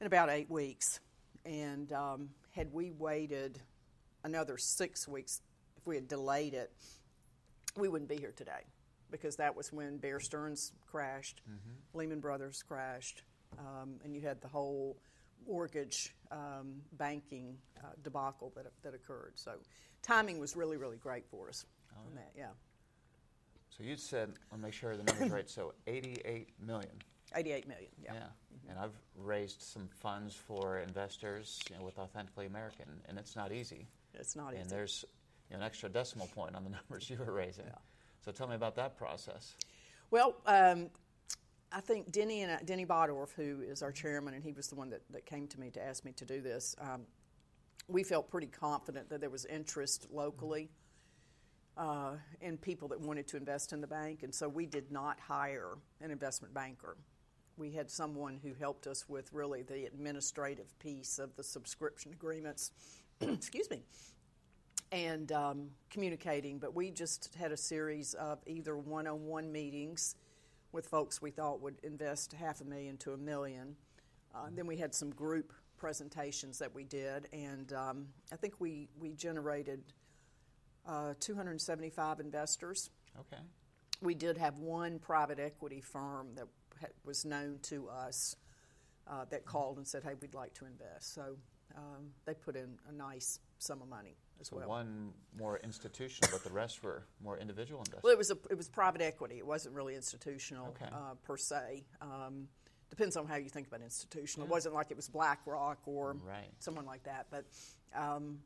in 0.00 0.06
about 0.06 0.30
eight 0.30 0.50
weeks. 0.50 1.00
And 1.44 1.92
um, 1.92 2.30
had 2.52 2.72
we 2.72 2.90
waited 2.90 3.60
another 4.24 4.56
six 4.58 5.06
weeks, 5.06 5.40
if 5.76 5.86
we 5.86 5.96
had 5.96 6.08
delayed 6.08 6.54
it, 6.54 6.72
we 7.76 7.88
wouldn't 7.88 8.08
be 8.08 8.16
here 8.16 8.32
today 8.36 8.64
because 9.10 9.36
that 9.36 9.56
was 9.56 9.72
when 9.72 9.98
Bear 9.98 10.20
Stearns 10.20 10.72
crashed, 10.90 11.40
Lehman 11.94 12.20
Brothers 12.20 12.62
crashed, 12.66 13.22
um, 13.58 13.94
and 14.04 14.14
you 14.14 14.20
had 14.20 14.40
the 14.42 14.48
whole 14.48 14.98
mortgage 15.46 16.14
um, 16.30 16.82
banking 16.92 17.56
uh, 17.82 17.88
debacle 18.02 18.52
that, 18.56 18.66
that 18.82 18.94
occurred. 18.94 19.32
So 19.36 19.52
timing 20.02 20.38
was 20.38 20.56
really, 20.56 20.76
really 20.76 20.98
great 20.98 21.26
for 21.30 21.48
us 21.48 21.64
on 21.96 22.14
that, 22.16 22.32
yeah. 22.36 22.48
So 23.78 23.84
you 23.84 23.96
said, 23.96 24.32
let 24.50 24.58
me 24.58 24.66
make 24.66 24.74
sure 24.74 24.96
the 24.96 25.04
number's 25.04 25.30
right. 25.30 25.48
So 25.48 25.72
88 25.86 26.48
million. 26.60 26.90
88 27.34 27.68
million, 27.68 27.90
yeah. 28.02 28.12
Yeah. 28.14 28.70
And 28.70 28.78
I've 28.78 28.98
raised 29.16 29.62
some 29.62 29.88
funds 29.88 30.34
for 30.34 30.78
investors 30.78 31.60
you 31.70 31.76
know, 31.76 31.84
with 31.84 31.98
Authentically 31.98 32.46
American, 32.46 32.86
and 33.08 33.18
it's 33.18 33.36
not 33.36 33.52
easy. 33.52 33.86
It's 34.14 34.34
not 34.34 34.52
easy. 34.52 34.62
and 34.62 34.70
there's 34.70 35.04
you 35.48 35.56
know, 35.56 35.60
an 35.60 35.66
extra 35.66 35.88
decimal 35.88 36.26
point 36.34 36.56
on 36.56 36.64
the 36.64 36.70
numbers 36.90 37.08
you 37.08 37.16
were 37.18 37.32
raising. 37.32 37.66
Yeah. 37.66 37.72
So 38.24 38.32
tell 38.32 38.48
me 38.48 38.56
about 38.56 38.74
that 38.76 38.96
process. 38.98 39.54
Well, 40.10 40.36
um, 40.46 40.88
I 41.70 41.80
think 41.80 42.10
Denny 42.10 42.42
and 42.42 42.52
I, 42.52 42.62
Denny 42.62 42.84
Bottorff, 42.84 43.32
who 43.34 43.60
is 43.62 43.82
our 43.82 43.92
chairman, 43.92 44.34
and 44.34 44.42
he 44.42 44.52
was 44.52 44.68
the 44.68 44.74
one 44.74 44.90
that, 44.90 45.02
that 45.10 45.24
came 45.24 45.46
to 45.48 45.60
me 45.60 45.70
to 45.70 45.82
ask 45.82 46.04
me 46.04 46.12
to 46.12 46.24
do 46.24 46.40
this. 46.40 46.74
Um, 46.80 47.02
we 47.86 48.02
felt 48.02 48.30
pretty 48.30 48.48
confident 48.48 49.08
that 49.10 49.20
there 49.20 49.30
was 49.30 49.44
interest 49.46 50.08
locally. 50.10 50.70
Uh, 51.78 52.16
and 52.42 52.60
people 52.60 52.88
that 52.88 53.00
wanted 53.00 53.28
to 53.28 53.36
invest 53.36 53.72
in 53.72 53.80
the 53.80 53.86
bank, 53.86 54.24
and 54.24 54.34
so 54.34 54.48
we 54.48 54.66
did 54.66 54.90
not 54.90 55.18
hire 55.20 55.78
an 56.00 56.10
investment 56.10 56.52
banker. 56.52 56.96
We 57.56 57.70
had 57.70 57.90
someone 57.90 58.38
who 58.42 58.52
helped 58.58 58.86
us 58.86 59.08
with 59.08 59.32
really 59.32 59.62
the 59.62 59.86
administrative 59.86 60.76
piece 60.80 61.18
of 61.18 61.34
the 61.36 61.44
subscription 61.44 62.12
agreements. 62.12 62.72
Excuse 63.20 63.70
me. 63.70 63.82
And 64.90 65.30
um, 65.32 65.70
communicating, 65.90 66.58
but 66.58 66.74
we 66.74 66.90
just 66.90 67.34
had 67.34 67.52
a 67.52 67.56
series 67.56 68.14
of 68.14 68.38
either 68.46 68.76
one 68.76 69.06
on 69.06 69.26
one 69.26 69.52
meetings 69.52 70.16
with 70.72 70.86
folks 70.86 71.22
we 71.22 71.30
thought 71.30 71.60
would 71.60 71.76
invest 71.82 72.32
half 72.32 72.60
a 72.60 72.64
million 72.64 72.96
to 72.98 73.12
a 73.12 73.16
million. 73.16 73.76
Uh, 74.34 74.46
then 74.52 74.66
we 74.66 74.76
had 74.76 74.94
some 74.94 75.10
group 75.10 75.52
presentations 75.76 76.58
that 76.58 76.74
we 76.74 76.84
did, 76.84 77.28
and 77.32 77.72
um, 77.72 78.06
I 78.32 78.36
think 78.36 78.54
we, 78.58 78.88
we 78.98 79.12
generated 79.12 79.82
uh, 80.88 81.14
275 81.20 82.18
investors. 82.20 82.90
Okay. 83.20 83.42
We 84.00 84.14
did 84.14 84.36
have 84.38 84.58
one 84.58 84.98
private 84.98 85.38
equity 85.38 85.80
firm 85.80 86.34
that 86.36 86.46
ha- 86.80 86.86
was 87.04 87.24
known 87.24 87.58
to 87.64 87.88
us 87.88 88.34
uh, 89.06 89.24
that 89.30 89.44
called 89.44 89.76
and 89.78 89.86
said, 89.86 90.02
"Hey, 90.04 90.14
we'd 90.20 90.34
like 90.34 90.54
to 90.54 90.66
invest." 90.66 91.14
So 91.14 91.36
um, 91.76 92.10
they 92.24 92.34
put 92.34 92.56
in 92.56 92.78
a 92.88 92.92
nice 92.92 93.40
sum 93.58 93.82
of 93.82 93.88
money 93.88 94.16
as 94.40 94.48
So 94.48 94.56
well. 94.56 94.68
one 94.68 95.12
more 95.36 95.58
institutional, 95.64 96.30
but 96.32 96.44
the 96.44 96.50
rest 96.54 96.82
were 96.82 97.04
more 97.22 97.36
individual 97.38 97.80
investors. 97.80 98.02
Well, 98.04 98.12
it 98.12 98.18
was 98.18 98.30
a, 98.30 98.36
it 98.50 98.56
was 98.56 98.68
private 98.68 99.00
equity. 99.02 99.38
It 99.38 99.46
wasn't 99.46 99.74
really 99.74 99.94
institutional 99.96 100.68
Okay. 100.68 100.86
uh, 100.92 101.14
per 101.24 101.36
se. 101.36 101.84
Um, 102.00 102.48
depends 102.90 103.16
on 103.16 103.26
how 103.26 103.36
you 103.36 103.48
think 103.50 103.66
about 103.66 103.82
institutional. 103.82 104.46
It 104.46 104.50
wasn't 104.50 104.74
like 104.74 104.90
it 104.92 104.96
was 104.96 105.08
BlackRock 105.08 105.78
or 105.86 106.16
Right. 106.24 106.48
someone 106.60 106.86
like 106.86 107.02
that. 107.04 107.26
But 107.30 107.44
um, 107.94 108.38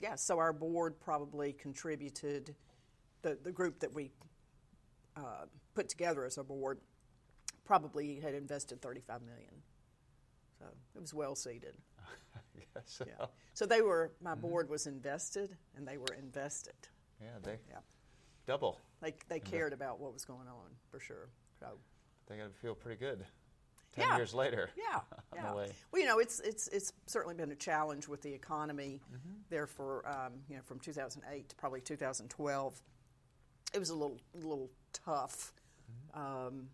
yeah, 0.00 0.14
so 0.14 0.38
our 0.38 0.52
board 0.52 0.98
probably 1.00 1.52
contributed 1.52 2.54
the 3.22 3.38
the 3.42 3.52
group 3.52 3.80
that 3.80 3.92
we 3.94 4.10
uh, 5.16 5.46
put 5.74 5.88
together 5.88 6.24
as 6.24 6.38
a 6.38 6.44
board 6.44 6.78
probably 7.64 8.20
had 8.20 8.34
invested 8.34 8.80
thirty 8.82 9.00
five 9.00 9.22
million. 9.22 9.54
So 10.58 10.66
it 10.94 11.00
was 11.00 11.14
well 11.14 11.34
seated. 11.34 11.76
yes. 12.76 13.02
Yeah. 13.06 13.26
So 13.54 13.66
they 13.66 13.82
were 13.82 14.12
my 14.20 14.34
board 14.34 14.68
was 14.68 14.86
invested 14.86 15.56
and 15.76 15.86
they 15.86 15.96
were 15.96 16.14
invested. 16.18 16.74
Yeah, 17.20 17.28
they 17.42 17.58
Yeah. 17.68 17.78
double. 18.46 18.80
They, 19.00 19.14
they 19.28 19.40
cared 19.40 19.72
about 19.72 20.00
what 20.00 20.12
was 20.12 20.24
going 20.24 20.48
on 20.48 20.70
for 20.90 20.98
sure. 20.98 21.28
So 21.60 21.66
They 22.26 22.36
got 22.38 22.44
to 22.52 22.58
feel 22.60 22.74
pretty 22.74 22.98
good. 22.98 23.24
Ten 23.94 24.06
Yeah. 24.08 24.16
years 24.16 24.34
later. 24.34 24.70
yeah, 24.76 25.00
yeah. 25.34 25.52
Well, 25.52 25.68
you 25.94 26.04
know, 26.06 26.18
it's 26.18 26.40
it's 26.40 26.68
it's 26.68 26.92
certainly 27.06 27.34
been 27.34 27.50
a 27.52 27.56
challenge 27.56 28.08
with 28.08 28.22
the 28.22 28.32
economy 28.32 29.00
Mm-hmm. 29.12 29.32
there 29.50 29.66
for 29.66 30.06
um, 30.08 30.32
you 30.48 30.56
know 30.56 30.62
from 30.62 30.78
2008 30.80 31.48
to 31.48 31.54
probably 31.56 31.80
2012. 31.80 32.82
It 33.72 33.78
was 33.78 33.90
a 33.90 33.94
little 33.94 34.18
little 34.34 34.70
tough. 34.92 35.52
Mm-hmm. 36.14 36.20
Um, 36.46 36.68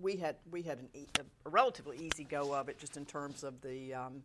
we 0.00 0.16
had 0.16 0.36
we 0.50 0.62
had 0.62 0.78
an 0.78 0.88
e- 0.94 1.06
a 1.44 1.50
relatively 1.50 1.98
easy 1.98 2.24
go 2.24 2.54
of 2.54 2.68
it 2.68 2.78
just 2.78 2.96
in 2.96 3.04
terms 3.06 3.42
of 3.44 3.60
the 3.62 3.94
um, 3.94 4.22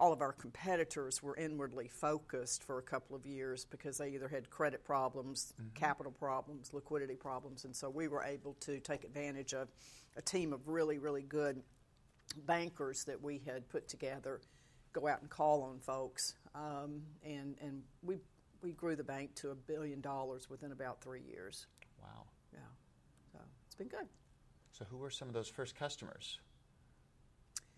all 0.00 0.14
of 0.14 0.22
our 0.22 0.32
competitors 0.32 1.22
were 1.22 1.36
inwardly 1.36 1.86
focused 1.86 2.64
for 2.64 2.78
a 2.78 2.82
couple 2.82 3.14
of 3.14 3.26
years 3.26 3.66
because 3.66 3.98
they 3.98 4.08
either 4.08 4.28
had 4.28 4.48
credit 4.48 4.82
problems, 4.82 5.52
capital 5.74 6.10
problems, 6.10 6.72
liquidity 6.72 7.14
problems, 7.14 7.66
and 7.66 7.76
so 7.76 7.90
we 7.90 8.08
were 8.08 8.24
able 8.24 8.54
to 8.60 8.80
take 8.80 9.04
advantage 9.04 9.52
of 9.52 9.68
a 10.16 10.22
team 10.22 10.54
of 10.54 10.66
really, 10.66 10.96
really 10.98 11.22
good 11.22 11.62
bankers 12.46 13.04
that 13.04 13.22
we 13.22 13.42
had 13.44 13.68
put 13.68 13.88
together, 13.88 14.40
go 14.94 15.06
out 15.06 15.20
and 15.20 15.28
call 15.28 15.62
on 15.62 15.78
folks, 15.78 16.34
um, 16.54 17.02
and 17.22 17.56
and 17.60 17.82
we 18.02 18.16
we 18.62 18.72
grew 18.72 18.96
the 18.96 19.04
bank 19.04 19.34
to 19.34 19.50
a 19.50 19.54
billion 19.54 20.00
dollars 20.00 20.48
within 20.48 20.72
about 20.72 21.02
three 21.02 21.22
years. 21.30 21.66
Wow. 22.00 22.24
Yeah, 22.54 22.60
so 23.32 23.38
it's 23.66 23.74
been 23.74 23.88
good. 23.88 24.08
So 24.72 24.86
who 24.90 24.96
were 24.96 25.10
some 25.10 25.28
of 25.28 25.34
those 25.34 25.48
first 25.48 25.74
customers? 25.74 26.38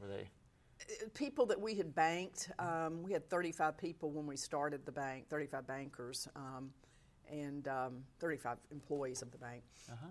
Were 0.00 0.06
they? 0.06 0.28
People 1.14 1.46
that 1.46 1.60
we 1.60 1.74
had 1.74 1.94
banked, 1.94 2.50
um, 2.58 3.02
we 3.02 3.12
had 3.12 3.28
35 3.28 3.76
people 3.76 4.10
when 4.10 4.26
we 4.26 4.36
started 4.36 4.84
the 4.84 4.92
bank, 4.92 5.28
35 5.28 5.66
bankers, 5.66 6.28
um, 6.36 6.70
and 7.30 7.68
um, 7.68 8.04
35 8.20 8.58
employees 8.70 9.22
of 9.22 9.30
the 9.30 9.38
bank. 9.38 9.62
Uh-huh. 9.90 10.06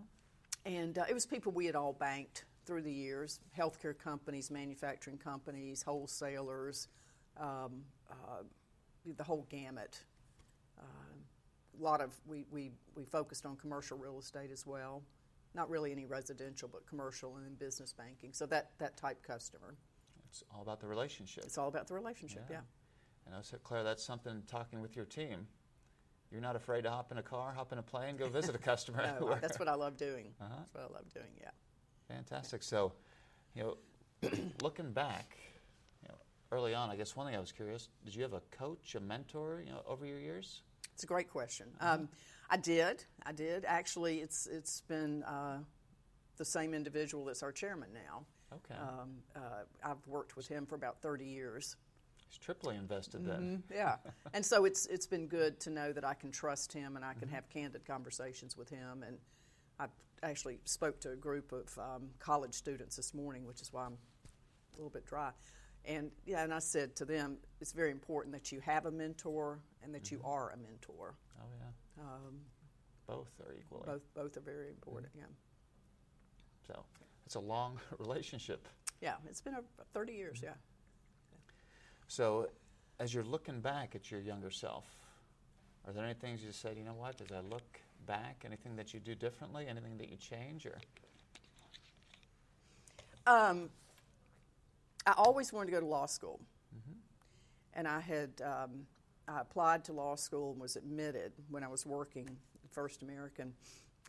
And 0.66 0.98
uh, 0.98 1.04
it 1.10 1.14
was 1.14 1.26
people 1.26 1.52
we 1.52 1.66
had 1.66 1.76
all 1.76 1.94
banked 1.94 2.46
through 2.66 2.84
the 2.84 2.94
years 2.94 3.40
healthcare 3.58 3.98
companies, 3.98 4.52
manufacturing 4.52 5.18
companies, 5.18 5.84
wholesalers, 5.84 6.88
um, 7.40 7.84
uh, 8.10 8.44
the 9.18 9.24
whole 9.24 9.48
gamut. 9.50 10.00
Uh, 10.80 10.84
a 11.80 11.84
lot 11.84 12.02
of, 12.02 12.14
we, 12.26 12.46
we, 12.52 12.72
we 12.96 13.04
focused 13.06 13.46
on 13.46 13.56
commercial 13.56 13.98
real 13.98 14.20
estate 14.20 14.52
as 14.52 14.66
well. 14.66 15.02
Not 15.54 15.70
really 15.70 15.92
any 15.92 16.06
residential, 16.06 16.70
but 16.72 16.86
commercial 16.88 17.36
and 17.36 17.46
then 17.46 17.56
business 17.56 17.94
banking. 17.94 18.32
So 18.34 18.46
that, 18.48 18.72
that 18.80 18.96
type 18.96 19.22
customer. 19.24 19.76
It's 20.32 20.44
all 20.54 20.62
about 20.62 20.80
the 20.80 20.88
relationship. 20.88 21.44
It's 21.44 21.58
all 21.58 21.68
about 21.68 21.88
the 21.88 21.94
relationship, 21.94 22.46
yeah. 22.50 22.62
And 23.26 23.36
I 23.36 23.42
said, 23.42 23.64
Claire, 23.64 23.84
that's 23.84 24.04
something 24.04 24.42
talking 24.48 24.82
with 24.82 24.96
your 24.96 25.06
team. 25.06 25.48
You're 26.32 26.42
not 26.42 26.56
afraid 26.56 26.84
to 26.84 26.90
hop 26.90 27.12
in 27.12 27.18
a 27.18 27.24
car, 27.24 27.54
hop 27.54 27.74
in 27.74 27.78
a 27.78 27.84
plane, 27.84 28.16
go 28.16 28.30
visit 28.30 28.56
a 28.56 28.58
customer. 28.72 29.16
No, 29.20 29.38
that's 29.42 29.60
what 29.60 29.68
I 29.68 29.76
love 29.76 29.98
doing. 29.98 30.28
Uh-huh. 30.40 30.50
That's 30.58 30.74
what 30.74 30.84
I 30.90 30.94
love 30.94 31.14
doing. 31.14 31.34
Yeah. 31.40 31.50
Fantastic. 32.08 32.64
So, 32.64 32.94
you 33.54 33.64
know, 33.64 34.30
looking 34.64 34.92
back, 34.92 35.38
you 36.02 36.08
know, 36.08 36.16
early 36.52 36.74
on, 36.74 36.90
I 36.90 36.96
guess 36.96 37.16
one 37.16 37.28
thing 37.28 37.36
I 37.36 37.40
was 37.40 37.52
curious: 37.52 37.90
did 38.06 38.16
you 38.16 38.24
have 38.24 38.34
a 38.34 38.42
coach, 38.52 38.96
a 38.96 39.02
mentor, 39.02 39.62
you 39.66 39.72
know, 39.72 39.82
over 39.86 40.06
your 40.06 40.20
years? 40.20 40.62
It's 40.94 41.04
a 41.04 41.08
great 41.08 41.30
question. 41.30 41.68
Um, 41.82 42.08
I 42.50 42.58
did. 42.58 43.04
I 43.26 43.34
did. 43.34 43.66
Actually, 43.66 44.20
it's 44.20 44.48
it's 44.48 44.82
been 44.82 45.24
uh, 45.24 45.58
the 46.38 46.46
same 46.46 46.74
individual 46.74 47.26
that's 47.26 47.44
our 47.44 47.52
chairman 47.52 47.90
now. 47.94 48.26
Okay, 48.54 48.76
Um, 48.76 49.24
uh, 49.36 49.64
I've 49.84 50.06
worked 50.08 50.36
with 50.36 50.48
him 50.48 50.66
for 50.66 50.76
about 50.76 51.02
30 51.02 51.26
years. 51.26 51.78
he's 52.28 52.38
triply 52.38 52.76
invested 52.76 53.26
then. 53.26 53.64
Yeah, 53.74 53.98
and 54.34 54.46
so 54.46 54.66
it's 54.66 54.86
it's 54.88 55.08
been 55.08 55.28
good 55.28 55.60
to 55.62 55.70
know 55.70 55.92
that 55.94 56.04
I 56.06 56.14
can 56.14 56.32
trust 56.32 56.72
him 56.74 56.96
and 56.96 57.06
I 57.06 57.14
can 57.14 57.30
have 57.30 57.48
candid 57.50 57.86
conversations 57.86 58.58
with 58.58 58.70
him. 58.70 59.04
And 59.04 59.18
I 59.80 59.88
actually 60.24 60.60
spoke 60.66 61.00
to 61.02 61.12
a 61.12 61.16
group 61.16 61.52
of 61.52 61.78
um, 61.78 62.10
college 62.20 62.54
students 62.54 62.96
this 62.96 63.14
morning, 63.14 63.46
which 63.46 63.62
is 63.62 63.72
why 63.74 63.86
I'm 63.86 63.98
a 64.74 64.78
little 64.78 64.90
bit 64.90 65.06
dry. 65.06 65.32
And 65.86 66.12
yeah, 66.26 66.44
and 66.44 66.54
I 66.54 66.60
said 66.60 66.96
to 66.98 67.06
them, 67.06 67.38
it's 67.60 67.72
very 67.72 67.90
important 67.92 68.34
that 68.34 68.52
you 68.52 68.60
have 68.60 68.86
a 68.86 68.92
mentor 68.92 69.60
and 69.84 69.94
that 69.96 70.12
you 70.12 70.22
are 70.24 70.52
a 70.52 70.58
mentor. 70.58 71.16
Oh 71.40 71.46
yeah, 71.58 72.04
Um, 72.04 72.42
both 73.08 73.32
are 73.40 73.54
equally. 73.60 73.86
both 73.86 74.14
both 74.14 74.38
are 74.38 74.42
very 74.42 74.70
important. 74.70 75.12
Yeah, 75.18 75.24
So 76.68 76.86
it's 77.32 77.38
a 77.38 77.40
long 77.40 77.80
relationship. 77.98 78.68
yeah. 79.02 79.14
It's 79.30 79.40
been 79.40 79.54
a 79.54 79.62
30 79.94 80.12
years. 80.12 80.42
Yeah. 80.44 80.50
So, 82.10 82.50
as 83.00 83.14
you're 83.14 83.24
looking 83.24 83.62
back 83.62 83.96
at 83.96 84.12
your 84.12 84.20
younger 84.20 84.50
self, 84.50 84.84
are 85.88 85.94
there 85.94 86.04
any 86.04 86.14
things 86.14 86.44
you 86.44 86.52
said, 86.52 86.76
you 86.78 86.84
know 86.84 86.94
what, 86.94 87.22
as 87.22 87.32
I 87.32 87.40
look 87.40 87.80
back, 88.06 88.44
anything 88.46 88.76
that 88.76 88.94
you 88.94 89.00
do 89.00 89.16
differently, 89.16 89.66
anything 89.70 89.98
that 89.98 90.10
you 90.10 90.18
change, 90.18 90.66
or 90.66 90.78
Um, 93.26 93.70
I 95.08 95.14
always 95.16 95.54
wanted 95.54 95.68
to 95.68 95.72
go 95.72 95.80
to 95.80 95.86
law 95.86 96.08
school, 96.08 96.42
and 97.76 97.88
I 97.88 98.02
had 98.02 98.42
um, 98.44 98.86
I 99.26 99.40
applied 99.40 99.86
to 99.86 99.94
law 99.94 100.16
school 100.16 100.52
and 100.52 100.60
was 100.60 100.76
admitted 100.76 101.32
when 101.50 101.64
I 101.64 101.70
was 101.70 101.86
working 101.86 102.28
First 102.72 103.04
American, 103.04 103.54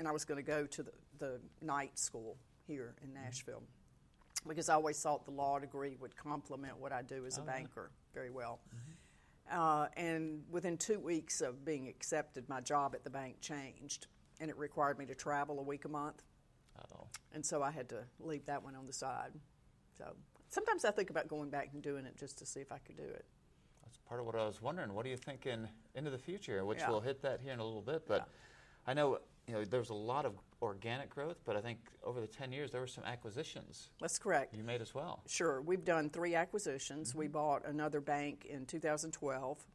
and 0.00 0.08
I 0.08 0.10
was 0.10 0.24
going 0.24 0.38
to 0.38 0.42
go 0.42 0.66
to 0.66 0.82
the, 0.82 0.92
the 1.18 1.40
night 1.60 1.96
school 2.00 2.36
here 2.66 2.95
in 3.02 3.12
Nashville 3.12 3.62
because 4.49 4.69
I 4.69 4.75
always 4.75 5.00
thought 5.00 5.25
the 5.25 5.31
law 5.31 5.59
degree 5.59 5.97
would 6.00 6.16
complement 6.16 6.76
what 6.78 6.92
I 6.92 7.02
do 7.02 7.25
as 7.26 7.38
a 7.38 7.42
Oh, 7.42 7.45
yeah. 7.47 7.52
banker 7.52 7.90
very 8.12 8.31
well. 8.31 8.61
Uh, 9.50 9.87
and 9.97 10.42
within 10.50 10.76
two 10.76 10.99
weeks 10.99 11.40
of 11.40 11.64
being 11.64 11.87
accepted, 11.88 12.49
my 12.49 12.61
job 12.61 12.95
at 12.95 13.04
the 13.04 13.11
bank 13.11 13.40
changed, 13.40 14.07
and 14.40 14.50
it 14.50 14.57
required 14.57 14.99
me 14.99 15.07
to 15.07 15.14
travel 15.14 15.59
a 15.61 15.62
week 15.62 15.85
a 15.85 15.88
month. 15.88 16.23
oh, 16.92 17.07
And 17.33 17.45
so 17.45 17.62
I 17.62 17.71
had 17.71 17.88
to 17.90 18.04
leave 18.19 18.45
that 18.47 18.62
one 18.62 18.75
on 18.75 18.87
the 18.87 18.92
side. 18.92 19.33
So 19.97 20.16
sometimes 20.49 20.85
I 20.85 20.90
think 20.90 21.11
about 21.11 21.28
going 21.28 21.50
back 21.50 21.71
and 21.73 21.83
doing 21.83 22.07
it 22.07 22.16
just 22.16 22.38
to 22.38 22.47
see 22.47 22.61
if 22.61 22.73
I 22.73 22.78
could 22.78 22.97
do 22.97 23.04
it. 23.04 23.25
that's 23.85 23.99
part 24.09 24.21
of 24.21 24.26
what 24.26 24.35
I 24.37 24.47
was 24.47 24.62
wondering. 24.62 24.92
What 24.95 25.04
are 25.07 25.11
you 25.11 25.16
thinking 25.19 25.69
into 25.95 26.11
the 26.11 26.19
future? 26.19 26.64
Which 26.64 26.78
Yeah. 26.78 26.88
we'll 26.90 27.00
hit 27.00 27.21
that 27.23 27.40
here 27.40 27.52
in 27.52 27.59
a 27.59 27.64
little 27.64 27.83
bit. 27.83 28.07
But 28.09 28.28
I 28.87 28.95
know 28.95 29.19
you 29.46 29.54
know 29.54 29.64
there's 29.64 29.90
a 29.90 29.94
lot 29.94 30.25
of 30.25 30.34
organic 30.61 31.11
growth, 31.11 31.40
but 31.44 31.56
I 31.56 31.61
think 31.61 31.78
over 32.04 32.20
the 32.20 32.26
10 32.26 32.52
years 32.52 32.70
there 32.70 32.80
were 32.80 32.87
some 32.87 33.04
acquisitions 33.04 33.90
That's 34.00 34.18
correct. 34.18 34.54
you 34.54 34.62
made 34.62 34.80
as 34.80 34.94
well. 34.94 35.22
Sure. 35.26 35.61
We've 35.61 35.84
done 35.84 36.08
three 36.08 36.34
acquisitions. 36.34 37.14
We 37.14 37.25
mm-hmm. 37.25 37.32
bought 37.32 37.66
another 37.66 38.00
bank 38.00 38.46
in 38.49 38.66
2012. 38.66 39.58
Mm-hmm. 39.58 39.66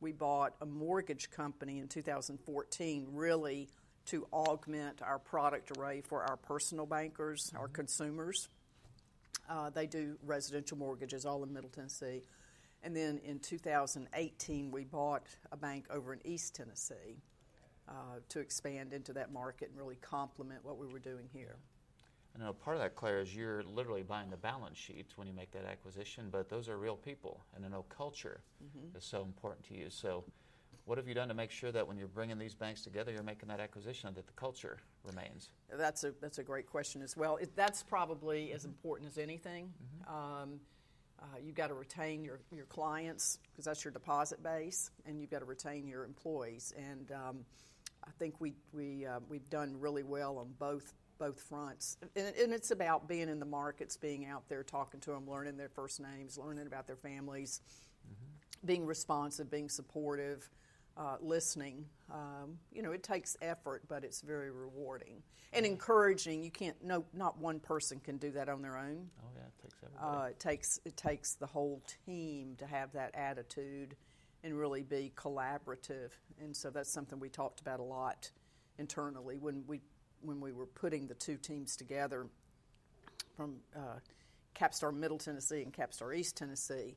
We 0.00 0.12
bought 0.12 0.54
a 0.62 0.66
mortgage 0.66 1.30
company 1.30 1.78
in 1.78 1.88
2014, 1.88 3.06
really 3.12 3.68
to 4.06 4.26
augment 4.32 5.02
our 5.02 5.18
product 5.18 5.76
array 5.76 6.00
for 6.00 6.22
our 6.22 6.38
personal 6.38 6.86
bankers, 6.86 7.52
our 7.54 7.66
mm-hmm. 7.66 7.74
consumers. 7.74 8.48
Uh, 9.48 9.68
they 9.68 9.86
do 9.86 10.16
residential 10.24 10.78
mortgages 10.78 11.26
all 11.26 11.44
in 11.44 11.52
Middle 11.52 11.70
Tennessee. 11.70 12.22
And 12.82 12.96
then 12.96 13.18
in 13.18 13.40
2018, 13.40 14.70
we 14.70 14.84
bought 14.84 15.26
a 15.52 15.56
bank 15.56 15.84
over 15.90 16.14
in 16.14 16.26
East 16.26 16.54
Tennessee. 16.54 17.20
Uh, 17.90 17.94
to 18.28 18.38
expand 18.40 18.92
into 18.92 19.12
that 19.12 19.32
market 19.32 19.68
and 19.70 19.78
really 19.78 19.96
complement 20.00 20.64
what 20.64 20.78
we 20.78 20.86
were 20.86 20.98
doing 21.00 21.28
here. 21.32 21.56
I 22.36 22.38
know 22.44 22.52
part 22.52 22.76
of 22.76 22.82
that, 22.82 22.94
Claire, 22.94 23.18
is 23.20 23.34
you're 23.34 23.64
literally 23.64 24.02
buying 24.04 24.30
the 24.30 24.36
balance 24.36 24.78
sheet 24.78 25.06
when 25.16 25.26
you 25.26 25.34
make 25.34 25.50
that 25.50 25.64
acquisition, 25.64 26.28
but 26.30 26.48
those 26.48 26.68
are 26.68 26.78
real 26.78 26.94
people, 26.96 27.40
and 27.54 27.64
I 27.64 27.68
know 27.68 27.84
culture 27.88 28.40
Mm-hmm. 28.62 28.96
is 28.96 29.04
so 29.04 29.22
important 29.22 29.66
to 29.68 29.74
you. 29.74 29.86
So, 29.88 30.22
what 30.84 30.98
have 30.98 31.08
you 31.08 31.14
done 31.14 31.28
to 31.28 31.34
make 31.34 31.50
sure 31.50 31.72
that 31.72 31.86
when 31.86 31.96
you're 31.96 32.08
bringing 32.08 32.38
these 32.38 32.54
banks 32.54 32.82
together, 32.82 33.10
you're 33.10 33.22
making 33.22 33.48
that 33.48 33.58
acquisition 33.58 34.12
that 34.14 34.26
the 34.26 34.32
culture 34.34 34.78
remains? 35.04 35.50
That's 35.76 36.04
a 36.04 36.12
that's 36.20 36.38
a 36.38 36.42
great 36.42 36.66
question 36.66 37.00
as 37.02 37.16
well. 37.16 37.36
It, 37.38 37.56
that's 37.56 37.82
probably 37.82 38.52
as 38.52 38.64
important 38.66 39.08
as 39.10 39.16
anything. 39.18 39.72
Um, 40.06 40.60
uh, 41.20 41.24
you've 41.42 41.54
got 41.54 41.68
to 41.68 41.74
retain 41.74 42.22
your, 42.24 42.40
your 42.54 42.64
clients 42.66 43.38
because 43.50 43.64
that's 43.64 43.84
your 43.84 43.92
deposit 43.92 44.42
base, 44.42 44.90
and 45.06 45.20
you've 45.20 45.30
got 45.30 45.40
to 45.40 45.44
retain 45.46 45.86
your 45.86 46.04
employees. 46.04 46.72
And 46.76 47.10
um, 47.12 47.44
I 48.04 48.10
think 48.18 48.40
we 48.40 48.54
we 48.72 49.06
uh, 49.06 49.20
we've 49.28 49.48
done 49.50 49.76
really 49.78 50.02
well 50.02 50.38
on 50.38 50.54
both 50.58 50.94
both 51.18 51.40
fronts. 51.40 51.98
And, 52.16 52.34
and 52.34 52.52
it's 52.52 52.70
about 52.70 53.06
being 53.06 53.28
in 53.28 53.38
the 53.38 53.46
markets, 53.46 53.96
being 53.96 54.24
out 54.26 54.48
there, 54.48 54.62
talking 54.62 55.00
to 55.00 55.10
them, 55.10 55.28
learning 55.30 55.56
their 55.56 55.68
first 55.68 56.00
names, 56.00 56.38
learning 56.38 56.66
about 56.66 56.86
their 56.86 56.96
families, 56.96 57.60
being 58.64 58.86
responsive, 58.86 59.50
being 59.50 59.68
supportive, 59.68 60.50
uh, 60.96 61.16
listening. 61.20 61.84
Um, 62.10 62.58
you 62.72 62.82
know, 62.82 62.92
it 62.92 63.02
takes 63.02 63.36
effort, 63.42 63.82
but 63.86 64.02
it's 64.02 64.22
very 64.22 64.50
rewarding 64.50 65.22
and 65.52 65.66
encouraging. 65.66 66.42
You 66.42 66.50
can't. 66.50 66.76
No, 66.82 67.04
not 67.12 67.38
one 67.38 67.60
person 67.60 68.00
can 68.00 68.16
do 68.16 68.30
that 68.32 68.48
on 68.48 68.62
their 68.62 68.76
own. 68.76 69.08
Oh, 69.22 69.28
yeah, 69.34 69.42
it 69.42 69.62
takes 69.62 69.76
everybody. 69.84 70.18
Uh, 70.18 70.24
it 70.28 70.40
takes 70.40 70.80
it 70.84 70.96
takes 70.96 71.34
the 71.34 71.46
whole 71.46 71.82
team 72.06 72.56
to 72.58 72.66
have 72.66 72.92
that 72.92 73.14
attitude 73.14 73.94
and 74.42 74.58
really 74.58 74.82
be 74.82 75.12
collaborative. 75.16 76.10
And 76.40 76.56
so 76.56 76.70
that's 76.70 76.92
something 76.92 77.18
we 77.20 77.28
talked 77.28 77.60
about 77.60 77.80
a 77.80 77.84
lot 77.84 78.30
internally 78.78 79.36
when 79.36 79.64
we 79.66 79.80
when 80.22 80.40
we 80.40 80.52
were 80.52 80.66
putting 80.66 81.06
the 81.06 81.14
two 81.14 81.38
teams 81.38 81.76
together 81.76 82.26
from 83.36 83.56
uh, 83.74 83.98
Capstar 84.54 84.94
Middle 84.94 85.16
Tennessee 85.16 85.62
and 85.62 85.72
Capstar 85.72 86.14
East 86.14 86.36
Tennessee. 86.36 86.96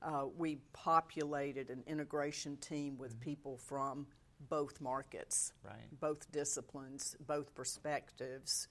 Uh, 0.00 0.24
we 0.36 0.56
populated 0.72 1.68
an 1.68 1.84
integration 1.86 2.56
team 2.56 2.96
with 2.96 3.20
people 3.20 3.58
from 3.58 4.06
both 4.48 4.80
markets, 4.80 5.52
Right. 5.62 6.00
both 6.00 6.30
disciplines, 6.32 7.14
both 7.26 7.54
perspectives, 7.54 8.68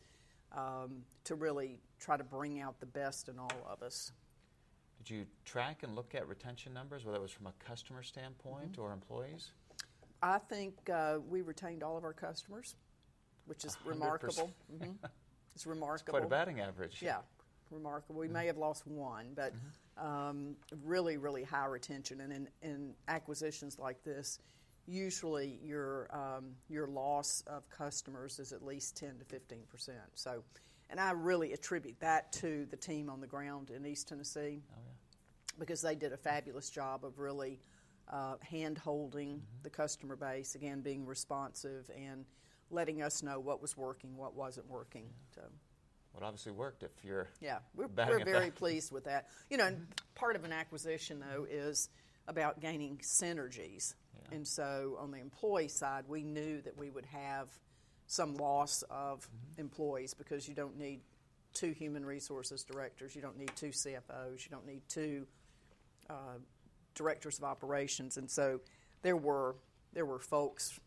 um, 0.51 1.03
to 1.25 1.35
really 1.35 1.79
try 1.99 2.17
to 2.17 2.23
bring 2.23 2.59
out 2.59 2.79
the 2.79 2.85
best 2.87 3.29
in 3.29 3.37
all 3.39 3.67
of 3.69 3.81
us. 3.83 4.11
Did 5.03 5.09
you 5.15 5.25
track 5.45 5.81
and 5.81 5.95
look 5.95 6.13
at 6.13 6.27
retention 6.27 6.73
numbers, 6.73 7.05
whether 7.05 7.17
it 7.17 7.21
was 7.21 7.31
from 7.31 7.47
a 7.47 7.53
customer 7.65 8.03
standpoint 8.03 8.73
Mm-hmm. 8.73 8.81
or 8.81 8.93
employees? 8.93 9.49
I 10.21 10.37
think 10.37 10.75
uh, 10.93 11.17
we 11.27 11.41
retained 11.41 11.81
all 11.81 11.97
of 11.97 12.03
our 12.03 12.13
customers, 12.13 12.75
which 13.47 13.65
is 13.65 13.75
100%. 13.77 13.89
remarkable. 13.89 14.51
hmm 14.77 14.91
It's 15.55 15.65
remarkable. 15.65 16.11
Quite 16.11 16.23
a 16.23 16.29
batting 16.29 16.61
average. 16.61 16.99
Yeah, 17.01 17.17
remarkable. 17.71 18.21
We 18.21 18.29
may 18.29 18.45
have 18.45 18.57
lost 18.57 18.87
one, 18.87 19.33
but 19.35 19.53
um, 19.97 20.55
really, 20.85 21.17
really 21.17 21.43
high 21.43 21.65
retention. 21.65 22.21
And 22.21 22.31
in, 22.31 22.47
in 22.61 22.93
acquisitions 23.09 23.77
like 23.77 24.01
this, 24.05 24.39
usually 24.87 25.59
your 25.61 26.07
um, 26.15 26.51
your 26.69 26.87
loss 26.87 27.43
of 27.47 27.69
customers 27.69 28.39
is 28.39 28.53
at 28.53 28.63
least 28.63 28.95
ten 28.95 29.17
to 29.19 29.25
fifteen 29.25 29.63
percent. 29.69 29.99
So, 30.13 30.41
and 30.89 31.01
I 31.01 31.11
really 31.11 31.51
attribute 31.51 31.99
that 31.99 32.31
to 32.33 32.65
the 32.71 32.77
team 32.77 33.09
on 33.09 33.19
the 33.19 33.27
ground 33.27 33.71
in 33.75 33.85
East 33.85 34.07
Tennessee 34.07 34.61
Oh, 34.71 34.79
yeah. 34.85 34.90
Because 35.59 35.81
they 35.81 35.95
did 35.95 36.13
a 36.13 36.17
fabulous 36.17 36.69
job 36.69 37.03
of 37.05 37.19
really 37.19 37.59
uh, 38.11 38.35
hand 38.41 38.77
holding 38.77 39.41
the 39.63 39.69
customer 39.69 40.15
base, 40.15 40.55
again, 40.55 40.81
being 40.81 41.05
responsive 41.05 41.89
and 41.95 42.25
letting 42.69 43.01
us 43.01 43.21
know 43.23 43.39
what 43.39 43.61
was 43.61 43.75
working, 43.77 44.15
what 44.17 44.35
wasn't 44.35 44.69
working. 44.69 45.05
So, 45.35 45.41
Well, 46.13 46.23
it 46.23 46.25
obviously 46.25 46.51
worked 46.53 46.83
if 46.83 46.91
you're. 47.03 47.27
yeah, 47.41 47.59
we're, 47.75 47.87
we're 47.87 48.23
very 48.25 48.45
that. 48.49 48.55
pleased 48.55 48.91
with 48.91 49.05
that. 49.05 49.27
You 49.49 49.57
know, 49.57 49.67
and 49.67 49.87
part 50.15 50.35
of 50.35 50.43
an 50.43 50.51
acquisition, 50.53 51.19
though, 51.19 51.45
is 51.49 51.89
about 52.27 52.59
gaining 52.59 52.97
synergies. 52.99 53.93
Yeah. 54.15 54.35
And 54.37 54.47
so 54.47 54.97
on 54.99 55.11
the 55.11 55.17
employee 55.19 55.67
side, 55.69 56.05
we 56.07 56.23
knew 56.23 56.61
that 56.61 56.77
we 56.77 56.89
would 56.89 57.05
have 57.07 57.49
some 58.07 58.35
loss 58.35 58.83
of 58.89 59.19
Mm-hmm. 59.27 59.61
employees 59.61 60.13
because 60.13 60.47
you 60.47 60.53
don't 60.55 60.77
need 60.77 61.01
two 61.53 61.71
human 61.71 62.05
resources 62.05 62.63
directors, 62.63 63.15
you 63.15 63.21
don't 63.21 63.37
need 63.37 63.51
two 63.55 63.69
CFOs, 63.69 64.43
you 64.45 64.49
don't 64.49 64.65
need 64.65 64.81
two 64.87 65.27
uh, 66.09 66.37
directors 66.95 67.37
of 67.37 67.43
operations, 67.43 68.17
and 68.17 68.29
so 68.29 68.59
there 69.01 69.17
were 69.17 69.55
there 69.93 70.05
were 70.05 70.19
folks 70.19 70.79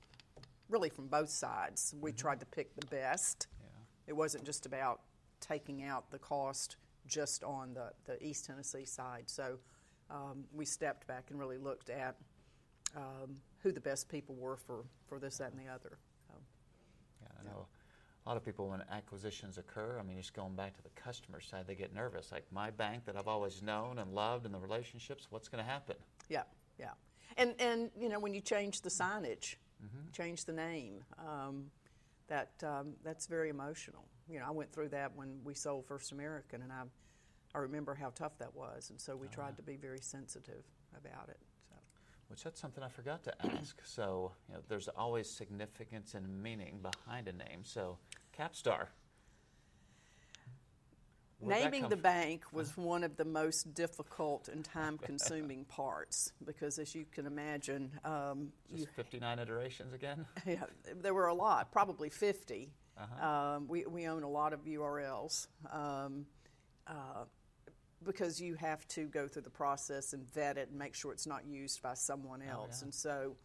really 0.69 0.89
from 0.89 1.07
both 1.07 1.31
sides. 1.31 1.95
We 2.01 2.13
tried 2.13 2.41
to 2.41 2.47
pick 2.47 2.75
the 2.75 2.87
best. 2.87 3.49
Yeah. 3.61 3.69
It 4.09 4.13
wasn't 4.15 4.45
just 4.45 4.67
about 4.67 5.01
taking 5.41 5.85
out 5.85 6.11
the 6.11 6.19
cost 6.19 6.77
just 7.07 7.45
on 7.45 7.75
the, 7.75 7.93
the 8.07 8.23
East 8.25 8.47
Tennessee 8.47 8.87
side. 8.87 9.25
So 9.27 9.59
um, 10.11 10.45
we 10.55 10.65
stepped 10.65 11.07
back 11.07 11.27
and 11.31 11.39
really 11.39 11.59
looked 11.59 11.91
at 11.91 12.17
um, 12.97 13.37
who 13.63 13.73
the 13.73 13.81
best 13.81 14.09
people 14.09 14.35
were 14.37 14.57
for, 14.57 14.85
for 15.07 15.19
this, 15.19 15.39
that, 15.39 15.53
and 15.53 15.61
the 15.61 15.71
other. 15.71 15.99
So, 16.29 16.35
Yeah, 17.23 17.29
I 17.41 17.45
know 17.45 17.67
a 18.25 18.29
lot 18.29 18.37
of 18.37 18.45
people 18.45 18.69
when 18.69 18.83
acquisitions 18.91 19.59
occur, 19.59 19.99
I 20.01 20.03
mean, 20.03 20.17
just 20.17 20.35
going 20.35 20.55
back 20.55 20.75
to 20.77 20.83
the 20.83 20.89
customer 20.91 21.41
side, 21.41 21.67
they 21.67 21.75
get 21.75 21.95
nervous. 21.95 22.33
Like 22.33 22.45
my 22.51 22.71
bank 22.71 23.05
that 23.05 23.17
I've 23.17 23.29
always 23.29 23.63
known 23.63 23.99
and 23.99 24.15
loved 24.15 24.47
and 24.47 24.55
the 24.55 24.59
relationships, 24.59 25.27
what's 25.31 25.49
going 25.49 25.63
to 25.63 25.71
happen? 25.71 25.97
yeah, 26.29 26.45
yeah. 26.79 26.93
And, 27.37 27.55
and, 27.59 27.91
you 27.99 28.09
know, 28.09 28.19
when 28.19 28.33
you 28.33 28.41
change 28.41 28.81
the 28.81 28.91
signage, 28.91 29.57
change 30.13 30.45
the 30.45 30.53
name, 30.53 31.05
um, 31.19 31.67
that, 32.29 32.53
um, 32.63 32.95
that's 33.03 33.27
very 33.27 33.51
emotional. 33.51 34.05
You 34.31 34.39
know, 34.39 34.47
I 34.47 34.51
went 34.51 34.73
through 34.73 34.89
that 34.91 35.15
when 35.15 35.41
we 35.45 35.53
sold 35.53 35.85
First 35.85 36.13
American, 36.13 36.63
and 36.63 36.73
I, 36.73 36.83
I 37.55 37.59
remember 37.59 37.95
how 37.95 38.11
tough 38.11 38.39
that 38.39 38.55
was. 38.55 38.89
And 38.91 38.99
so 39.01 39.17
we 39.17 39.29
tried 39.29 39.57
to 39.57 39.63
be 39.63 39.77
very 39.77 40.01
sensitive 40.01 40.65
about 40.97 41.29
it. 41.29 41.39
Which 42.35 42.43
that's 42.43 42.61
something 42.61 42.83
I 42.83 42.89
forgot 42.89 43.23
to 43.25 43.47
ask. 43.47 43.81
So, 43.85 44.33
you 44.49 44.55
know, 44.55 44.61
there's 44.69 44.89
always 44.89 45.31
significance 45.31 46.15
and 46.15 46.43
meaning 46.43 46.81
behind 46.83 47.29
a 47.29 47.33
name. 47.33 47.61
So, 47.63 47.99
Capstar. 48.37 48.89
Where'd 51.39 51.63
Naming 51.63 51.89
the 51.89 51.97
bank 51.97 52.43
was 52.51 52.77
one 52.77 53.05
of 53.05 53.17
the 53.17 53.25
most 53.25 53.73
difficult 53.73 54.49
and 54.49 54.65
time 54.65 54.99
consuming 54.99 55.65
parts 55.69 56.33
because, 56.45 56.81
as 56.81 56.93
you 56.93 57.05
can 57.13 57.27
imagine, 57.27 57.93
um, 58.05 58.49
you, 58.69 58.79
Just 58.79 58.97
59 58.97 59.39
iterations 59.39 59.93
again? 59.93 60.27
yeah, 60.45 60.65
there 61.03 61.15
were 61.15 61.29
a 61.29 61.35
lot, 61.35 61.71
probably 61.71 62.11
50. 62.11 62.73
Uh-huh. 62.99 63.29
Um, 63.29 63.69
we, 63.69 63.85
we 63.87 64.09
own 64.09 64.25
a 64.25 64.29
lot 64.29 64.53
of 64.53 64.65
URLs 64.65 65.47
um, 65.73 66.27
uh, 66.89 67.27
because 68.05 68.41
you 68.41 68.55
have 68.55 68.87
to 68.89 69.07
go 69.07 69.27
through 69.29 69.43
the 69.43 69.51
process 69.51 70.13
and 70.13 70.25
vet 70.33 70.57
it 70.59 70.69
and 70.71 70.79
make 70.79 70.95
sure 70.95 71.13
it's 71.13 71.27
not 71.27 71.47
used 71.47 71.83
by 71.83 71.95
someone 71.95 72.43
else. 72.43 72.77
Oh, 72.77 72.79
yeah. 72.81 72.85
And 72.85 72.95
so 72.95 73.37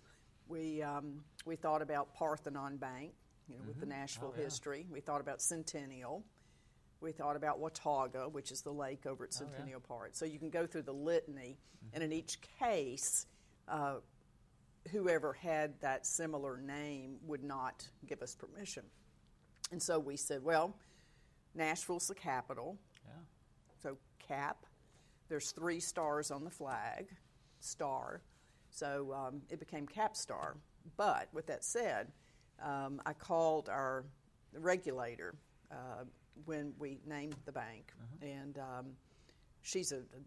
we, 0.48 0.82
um, 0.82 1.24
we 1.46 1.56
thought 1.56 1.82
about 1.82 2.14
Parthenon 2.14 2.78
Bank, 2.78 3.12
you 3.48 3.56
know, 3.56 3.64
with 3.68 3.80
the 3.80 3.86
Nashville 3.86 4.34
Oh, 4.34 4.38
yeah. 4.38 4.44
history. 4.46 4.86
We 4.92 5.00
thought 5.00 5.22
about 5.22 5.42
Centennial. 5.42 6.24
We 7.02 7.12
thought 7.12 7.36
about 7.36 7.60
Watauga, 7.60 8.28
which 8.30 8.52
is 8.52 8.62
the 8.62 8.74
lake 8.74 9.06
over 9.06 9.24
at 9.24 9.30
Oh, 9.32 9.40
yeah. 9.40 9.46
Mm-hmm. 9.46 9.52
Centennial 9.56 9.80
Park. 9.82 10.10
So 10.14 10.26
you 10.26 10.38
can 10.40 10.50
go 10.50 10.66
through 10.68 10.84
the 10.84 10.94
litany, 10.94 11.58
and 11.94 12.04
in 12.04 12.12
each 12.12 12.40
case, 12.60 13.26
uh, 13.68 13.96
whoever 14.92 15.34
had 15.34 15.80
that 15.82 16.06
similar 16.06 16.58
name 16.58 17.18
would 17.26 17.44
not 17.44 17.88
give 18.08 18.22
us 18.22 18.36
permission. 18.36 18.84
And 19.72 19.82
so 19.82 20.00
we 20.00 20.16
said, 20.18 20.44
well, 20.44 20.76
Nashville's 21.56 22.08
the 22.08 22.16
capital, 22.16 22.78
Yeah. 23.06 23.14
CAP. 24.30 24.66
There's 25.28 25.52
three 25.52 25.80
stars 25.80 26.32
on 26.32 26.44
the 26.44 26.50
flag, 26.50 27.08
star. 27.60 28.22
So 28.72 29.14
um, 29.14 29.42
it 29.50 29.60
became 29.60 29.88
Capstar. 29.88 30.54
But 30.98 31.28
with 31.34 31.48
that 31.48 31.64
said, 31.64 32.12
um, 32.64 33.02
I 33.06 33.14
called 33.14 33.70
our 33.70 34.06
regulator 34.54 35.36
uh, 35.72 36.04
when 36.46 36.74
we 36.80 37.00
named 37.06 37.36
the 37.46 37.52
bank, 37.52 37.92
and 38.22 38.58
um, 38.58 38.86
she's 39.62 39.92
a, 39.92 39.98
a 39.98 40.22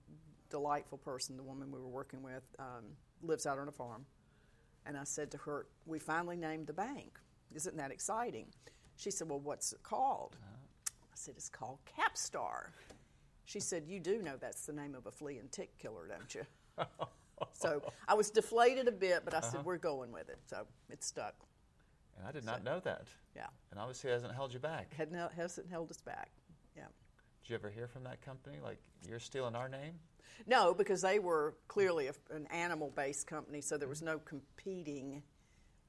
delightful 0.50 0.98
person. 0.98 1.36
The 1.36 1.42
woman 1.42 1.70
we 1.70 1.78
were 1.78 1.88
working 1.88 2.22
with 2.22 2.44
um, 2.58 2.84
lives 3.22 3.46
out 3.46 3.58
on 3.58 3.68
a 3.68 3.72
farm, 3.72 4.04
and 4.86 4.96
I 4.96 5.04
said 5.04 5.30
to 5.32 5.38
her, 5.38 5.66
"We 5.86 5.98
finally 5.98 6.36
named 6.36 6.66
the 6.66 6.72
bank. 6.74 7.18
Isn't 7.54 7.76
that 7.76 7.90
exciting?" 7.90 8.46
She 8.96 9.10
said, 9.10 9.28
"Well, 9.28 9.40
what's 9.40 9.72
it 9.72 9.82
called?" 9.82 10.36
I 10.86 11.14
said, 11.14 11.34
"It's 11.36 11.48
called 11.48 11.78
Capstar." 11.98 12.66
She 13.44 13.60
said, 13.60 13.84
"You 13.86 14.00
do 14.00 14.22
know 14.22 14.36
that's 14.38 14.66
the 14.66 14.72
name 14.72 14.94
of 14.94 15.06
a 15.06 15.10
flea 15.10 15.38
and 15.38 15.50
tick 15.50 15.76
killer, 15.78 16.08
don't 16.08 16.34
you?" 16.34 16.42
so 17.52 17.82
I 18.08 18.14
was 18.14 18.30
deflated 18.30 18.88
a 18.88 18.92
bit, 18.92 19.22
but 19.24 19.34
I 19.34 19.40
said, 19.40 19.56
uh-huh. 19.56 19.62
"We're 19.64 19.78
going 19.78 20.12
with 20.12 20.28
it." 20.28 20.38
So 20.46 20.66
it 20.90 21.02
stuck. 21.02 21.34
And 22.18 22.26
I 22.26 22.32
did 22.32 22.44
not 22.44 22.62
know 22.62 22.80
that. 22.80 23.06
Yeah, 23.34 23.46
And 23.70 23.80
obviously 23.80 24.10
it 24.10 24.14
hasn't 24.14 24.34
held 24.34 24.52
you 24.52 24.60
back. 24.60 24.94
Had 24.94 25.10
no, 25.10 25.28
hasn't 25.34 25.68
held 25.68 25.90
us 25.90 26.00
back. 26.00 26.30
Yeah. 26.76 26.84
Did 27.42 27.50
you 27.50 27.54
ever 27.54 27.70
hear 27.70 27.88
from 27.88 28.04
that 28.04 28.20
company? 28.20 28.58
Like, 28.62 28.78
you're 29.08 29.18
stealing 29.18 29.56
our 29.56 29.68
name? 29.68 29.94
No, 30.46 30.74
because 30.74 31.00
they 31.00 31.18
were 31.18 31.54
clearly 31.68 32.08
a, 32.08 32.14
an 32.30 32.46
animal-based 32.48 33.26
company, 33.26 33.60
so 33.60 33.78
there 33.78 33.88
was 33.88 33.98
mm-hmm. 33.98 34.06
no 34.06 34.18
competing 34.18 35.22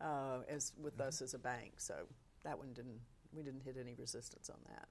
uh, 0.02 0.40
as 0.50 0.74
with 0.82 0.98
mm-hmm. 0.98 1.08
us 1.08 1.22
as 1.22 1.34
a 1.34 1.40
bank. 1.40 1.74
So 1.78 1.96
that 2.44 2.58
one 2.58 2.74
didn't 2.74 3.00
we 3.34 3.42
didn't 3.42 3.62
hit 3.62 3.78
any 3.80 3.96
resistance 3.96 4.50
on 4.50 4.58
that. 4.70 4.88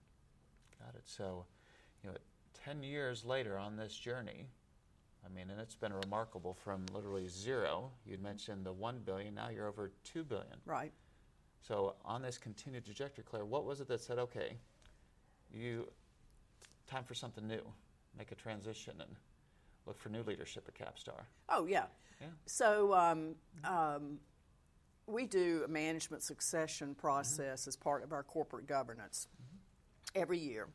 Got 0.79 0.95
it. 0.97 1.03
So, 1.05 1.47
you 2.03 2.11
know, 2.11 2.17
10 2.65 2.83
years 2.83 3.25
later 3.25 3.59
on 3.59 3.77
this 3.77 3.95
journey, 3.95 4.47
I 5.25 5.29
mean, 5.29 5.51
and 5.51 5.61
it's 5.61 5.75
been 5.75 5.93
remarkable 5.93 6.55
from 6.55 6.87
literally 6.93 7.29
zero. 7.29 7.91
You'd 8.05 8.23
mentioned 8.23 8.67
the 8.67 8.73
1 8.73 9.01
billion, 9.05 9.35
now 9.35 9.51
you're 9.51 9.69
over 9.69 9.93
2 10.05 10.25
billion. 10.25 10.59
Right. 10.67 10.93
So, 11.61 11.95
on 12.05 12.23
this 12.23 12.39
continued 12.39 12.85
trajectory, 12.85 13.23
Claire, 13.25 13.45
what 13.45 13.65
was 13.65 13.81
it 13.81 13.87
that 13.89 14.01
said, 14.01 14.19
okay, 14.19 14.57
you, 15.53 15.89
time 16.89 17.05
for 17.05 17.15
something 17.15 17.47
new, 17.47 17.63
make 18.19 18.33
a 18.33 18.35
transition 18.35 18.95
and 19.01 19.11
look 19.87 19.99
for 19.99 20.09
new 20.09 20.23
leadership 20.23 20.69
at 20.69 20.75
Capstar? 20.75 21.23
Oh 21.49 21.67
yeah. 21.67 21.85
Yeah. 22.21 22.29
So 22.47 22.95
um, 22.95 23.35
um, 23.65 24.19
we 25.07 25.27
do 25.27 25.63
a 25.65 25.69
management 25.69 26.23
succession 26.23 26.95
process 26.95 27.67
as 27.67 27.77
part 27.77 28.03
of 28.03 28.13
our 28.13 28.23
corporate 28.23 28.67
governance 28.67 29.29
every 30.15 30.39
year, 30.39 30.69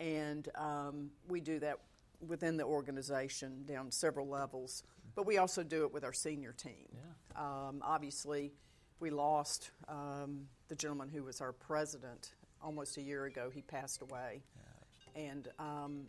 and 0.00 0.48
um, 0.54 1.10
we 1.28 1.40
do 1.40 1.58
that 1.60 1.78
within 2.26 2.56
the 2.56 2.64
organization 2.64 3.64
down 3.66 3.90
several 3.90 4.28
levels. 4.28 4.82
But 5.14 5.26
we 5.26 5.38
also 5.38 5.62
do 5.62 5.84
it 5.84 5.92
with 5.92 6.04
our 6.04 6.12
senior 6.12 6.52
team. 6.52 6.86
Yeah. 6.92 7.40
Um, 7.40 7.82
obviously, 7.84 8.52
we 9.00 9.10
lost 9.10 9.70
um, 9.88 10.46
the 10.68 10.74
gentleman 10.74 11.08
who 11.08 11.24
was 11.24 11.40
our 11.40 11.52
president 11.52 12.32
almost 12.62 12.96
a 12.96 13.02
year 13.02 13.24
ago. 13.26 13.50
He 13.52 13.62
passed 13.62 14.02
away, 14.02 14.42
yeah. 14.56 15.22
and 15.22 15.48
um, 15.58 16.06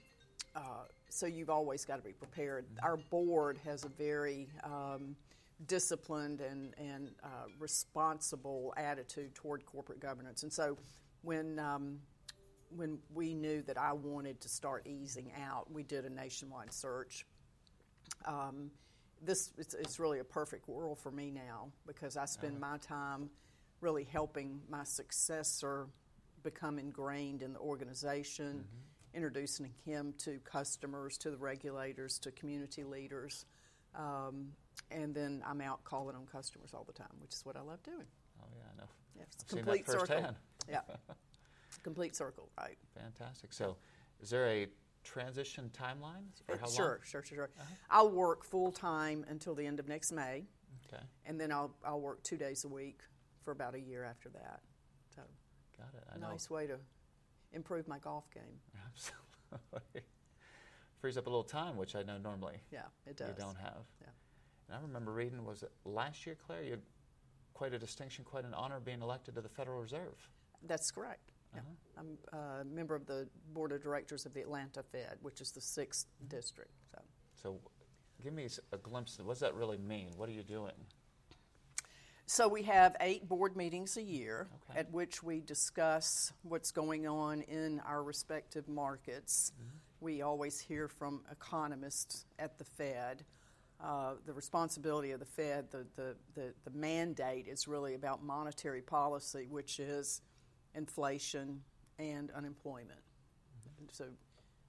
uh, 0.56 0.86
so 1.10 1.26
you've 1.26 1.50
always 1.50 1.86
got 1.86 1.98
to 1.98 2.04
be 2.04 2.12
prepared. 2.12 2.66
Our 2.84 2.98
board 2.98 3.60
has 3.66 3.84
a 3.84 3.90
very 3.90 4.48
um, 4.64 5.16
disciplined 5.68 6.42
and, 6.42 6.74
and 6.78 7.12
uh, 7.24 7.28
responsible 7.60 8.74
attitude 8.78 9.36
toward 9.36 9.66
corporate 9.66 10.00
governance, 10.00 10.44
and 10.44 10.52
so 10.52 10.78
when 11.22 11.60
um, 11.60 12.00
when 12.76 13.00
we 13.14 13.34
knew 13.34 13.62
that 13.64 13.78
I 13.78 13.94
wanted 13.94 14.42
to 14.42 14.50
start 14.50 14.88
easing 14.88 15.32
out, 15.42 15.72
we 15.72 15.84
did 15.84 16.06
a 16.06 16.10
nationwide 16.10 16.74
search. 16.74 17.26
Um, 18.26 18.72
this 19.22 19.52
it's, 19.58 19.74
it's 19.74 20.00
really 20.00 20.20
a 20.20 20.24
perfect 20.24 20.68
world 20.68 21.00
for 21.00 21.12
me 21.12 21.32
now 21.32 21.72
because 21.86 22.16
I 22.16 22.26
spend 22.26 22.60
my 22.60 22.78
time 22.78 23.30
really 23.82 24.06
helping 24.06 24.62
my 24.70 24.84
successor 24.84 25.88
become 26.44 26.80
ingrained 26.80 27.42
in 27.42 27.54
the 27.54 27.60
organization, 27.60 28.66
introducing 29.14 29.72
him 29.86 30.14
to 30.20 30.40
customers, 30.40 31.18
to 31.18 31.32
the 31.32 31.38
regulators, 31.38 32.20
to 32.20 32.32
community 32.32 32.84
leaders. 32.84 33.46
Um, 33.96 34.52
and 34.92 35.14
then 35.14 35.44
I'm 35.46 35.62
out 35.62 35.84
calling 35.84 36.16
on 36.16 36.26
customers 36.28 36.72
all 36.74 36.86
the 36.86 36.94
time, 36.94 37.08
which 37.20 37.34
is 37.34 37.46
what 37.46 37.58
I 37.58 37.62
love 37.62 37.84
doing. 37.84 38.06
Oh, 38.42 38.48
yeah, 38.56 38.64
I 38.74 38.82
know. 38.82 38.90
Yeah, 39.18 39.24
it's 39.24 39.44
I've 39.44 39.50
complete 39.50 39.86
circle. 39.86 40.06
firsthand. 40.08 40.36
Complete 41.84 42.16
circle, 42.16 42.50
right? 42.58 42.78
Fantastic. 42.94 43.54
So, 43.54 43.78
is 44.22 44.30
there 44.30 44.48
a 44.48 44.68
transition 45.04 45.72
timeline 45.74 46.26
for 46.46 46.58
how 46.58 46.68
sure, 46.68 46.86
long? 46.86 46.98
sure, 47.04 47.24
sure, 47.24 47.36
sure. 47.36 47.50
Uh-huh. 47.58 47.74
I'll 47.90 48.12
work 48.12 48.44
full 48.44 48.72
time 48.72 49.26
until 49.30 49.56
the 49.56 49.66
end 49.66 49.80
of 49.80 49.88
next 49.88 50.12
May, 50.12 50.44
Okay, 50.92 51.02
and 51.26 51.40
then 51.40 51.52
I'll 51.52 51.74
I'll 51.86 52.02
work 52.02 52.22
two 52.24 52.38
days 52.38 52.64
a 52.66 52.68
week 52.68 53.00
for 53.44 53.52
about 53.52 53.76
a 53.76 53.80
year 53.80 54.04
after 54.04 54.30
that. 54.30 54.60
So 55.16 55.22
got 55.78 55.94
it. 55.96 56.04
I 56.14 56.18
know. 56.20 56.30
nice 56.32 56.50
way 56.50 56.68
to 56.68 56.78
improve 57.54 57.88
my 57.88 58.00
golf 58.00 58.30
game. 58.34 58.60
Absolutely. 58.88 60.02
Frees 61.00 61.18
up 61.18 61.28
a 61.28 61.30
little 61.30 61.44
time, 61.44 61.78
which 61.78 61.96
I 61.96 62.04
know 62.04 62.18
normally 62.18 62.58
Yeah, 62.72 62.82
it 63.08 63.16
does. 63.16 63.30
you 63.30 63.34
don't 63.38 63.58
have. 63.58 63.86
Yeah. 64.02 64.08
And 64.68 64.78
I 64.78 64.82
remember 64.82 65.14
reading, 65.14 65.46
was 65.46 65.64
it 65.64 65.72
last 65.86 66.26
year, 66.26 66.36
Claire? 66.46 66.64
You 66.64 66.72
had 66.72 66.82
quite 67.54 67.74
a 67.74 67.80
distinction, 67.80 68.26
quite 68.26 68.44
an 68.44 68.54
honor 68.54 68.80
being 68.82 69.02
elected 69.02 69.34
to 69.36 69.42
the 69.42 69.48
Federal 69.50 69.82
Reserve. 69.82 70.30
That's 70.68 70.92
correct. 70.92 71.32
Yeah. 71.54 71.62
Uh-huh. 71.62 72.04
I'm 72.34 72.62
a 72.62 72.64
member 72.66 72.96
of 72.96 73.06
the 73.06 73.28
board 73.54 73.72
of 73.72 73.82
directors 73.82 74.26
of 74.26 74.34
the 74.34 74.42
Atlanta 74.42 74.84
Fed, 74.84 75.18
which 75.22 75.42
is 75.42 75.52
the 75.52 75.60
6th 75.60 76.06
Mm-hmm. 76.06 76.28
district. 76.36 76.72
So. 76.94 77.02
So, 77.42 77.60
give 78.24 78.34
me 78.34 78.48
a 78.74 78.78
glimpse. 78.78 79.18
Of, 79.20 79.26
what 79.26 79.34
does 79.34 79.40
that 79.42 79.56
really 79.56 79.78
mean? 79.78 80.12
What 80.18 80.30
are 80.30 80.34
you 80.34 80.44
doing? 80.44 80.74
So 82.26 82.48
we 82.48 82.62
have 82.64 82.96
eight 83.02 83.28
board 83.28 83.58
meetings 83.58 83.98
a 83.98 84.04
year 84.04 84.50
Okay. 84.70 84.82
at 84.82 84.92
which 84.92 85.24
we 85.24 85.40
discuss 85.42 86.32
what's 86.44 86.70
going 86.72 87.08
on 87.08 87.42
in 87.42 87.80
our 87.80 88.04
respective 88.04 88.68
markets. 88.68 89.52
We 90.00 90.22
always 90.22 90.60
hear 90.60 90.88
from 90.88 91.22
economists 91.32 92.26
at 92.38 92.60
the 92.60 92.66
Fed. 92.66 93.24
Uh, 93.84 94.14
the 94.28 94.34
responsibility 94.34 95.10
of 95.12 95.20
the 95.20 95.26
Fed, 95.26 95.72
the, 95.72 95.88
the, 95.96 96.16
the, 96.36 96.54
the 96.66 96.78
mandate 96.78 97.48
is 97.48 97.68
really 97.68 97.96
about 97.96 98.22
monetary 98.22 98.82
policy, 98.84 99.48
which 99.50 99.80
is 99.80 100.22
inflation 100.76 101.62
and 101.98 102.32
unemployment. 102.32 103.00
And 103.80 103.90
so 103.92 104.06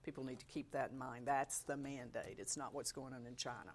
people 0.04 0.24
need 0.24 0.38
to 0.40 0.46
keep 0.46 0.70
that 0.72 0.90
in 0.92 0.98
mind. 0.98 1.26
That's 1.26 1.60
the 1.60 1.76
mandate. 1.76 2.36
It's 2.38 2.56
not 2.56 2.74
what's 2.74 2.92
going 2.92 3.12
on 3.14 3.26
in 3.26 3.36
China. 3.36 3.72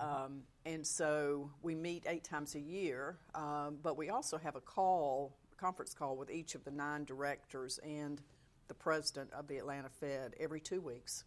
Um, 0.00 0.42
and 0.66 0.86
so 0.86 1.50
we 1.62 1.74
meet 1.74 2.04
eight 2.06 2.22
times 2.22 2.54
a 2.54 2.60
year, 2.60 3.16
um, 3.34 3.78
but 3.82 3.96
we 3.96 4.10
also 4.10 4.36
have 4.36 4.54
a 4.54 4.60
call, 4.60 5.34
conference 5.56 5.94
call 5.94 6.16
with 6.16 6.30
each 6.30 6.54
of 6.54 6.62
the 6.64 6.70
nine 6.70 7.04
directors 7.06 7.78
and 7.82 8.20
the 8.68 8.74
president 8.74 9.32
of 9.32 9.48
the 9.48 9.56
Atlanta 9.56 9.88
Fed 9.88 10.34
every 10.38 10.60
two 10.60 10.82
weeks 10.82 11.24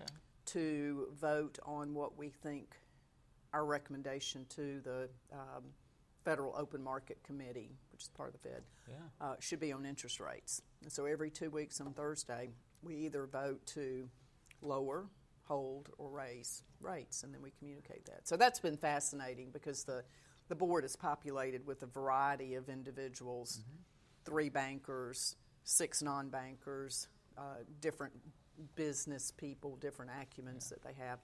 Okay. 0.00 0.10
to 0.46 1.06
vote 1.20 1.60
on 1.64 1.94
what 1.94 2.18
we 2.18 2.30
think 2.30 2.74
our 3.52 3.64
recommendation 3.64 4.44
to 4.50 4.80
the 4.80 5.08
um, 5.32 5.62
Federal 6.24 6.52
Open 6.58 6.82
Market 6.82 7.22
Committee, 7.22 7.70
which 8.00 8.06
is 8.06 8.08
part 8.16 8.34
of 8.34 8.40
the 8.40 8.48
Fed, 8.48 8.62
Yeah. 8.88 8.94
uh, 9.20 9.34
should 9.40 9.60
be 9.60 9.72
on 9.72 9.84
interest 9.84 10.20
rates. 10.20 10.62
And 10.82 10.90
so 10.90 11.04
every 11.04 11.30
two 11.30 11.50
weeks 11.50 11.82
on 11.82 11.92
Thursday, 11.92 12.48
we 12.82 12.96
either 12.96 13.26
vote 13.26 13.66
to 13.74 14.08
lower, 14.62 15.10
hold, 15.44 15.90
or 15.98 16.08
raise 16.08 16.62
rates, 16.80 17.24
and 17.24 17.34
then 17.34 17.42
we 17.42 17.50
communicate 17.50 18.06
that. 18.06 18.26
So 18.26 18.38
that's 18.38 18.58
been 18.58 18.78
fascinating 18.78 19.50
because 19.50 19.84
the, 19.84 20.02
the 20.48 20.54
board 20.54 20.86
is 20.86 20.96
populated 20.96 21.66
with 21.66 21.82
a 21.82 21.86
variety 21.86 22.54
of 22.54 22.70
individuals 22.70 23.60
three 24.24 24.48
bankers, 24.48 25.36
six 25.64 26.02
non 26.02 26.30
bankers, 26.30 27.08
uh, 27.36 27.64
different 27.80 28.14
business 28.76 29.30
people, 29.30 29.76
different 29.76 30.10
acumens 30.10 30.70
that 30.70 30.82
they 30.82 30.94
have. 30.94 31.18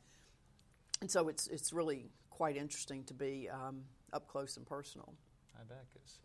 And 1.00 1.10
so 1.10 1.28
it's, 1.28 1.46
it's 1.46 1.72
really 1.72 2.10
quite 2.28 2.56
interesting 2.56 3.04
to 3.04 3.14
be 3.14 3.48
um, 3.48 3.82
up 4.12 4.28
close 4.28 4.58
and 4.58 4.66
personal. 4.66 5.14
I 5.58 5.64
bet 5.64 5.84
because 5.92 6.18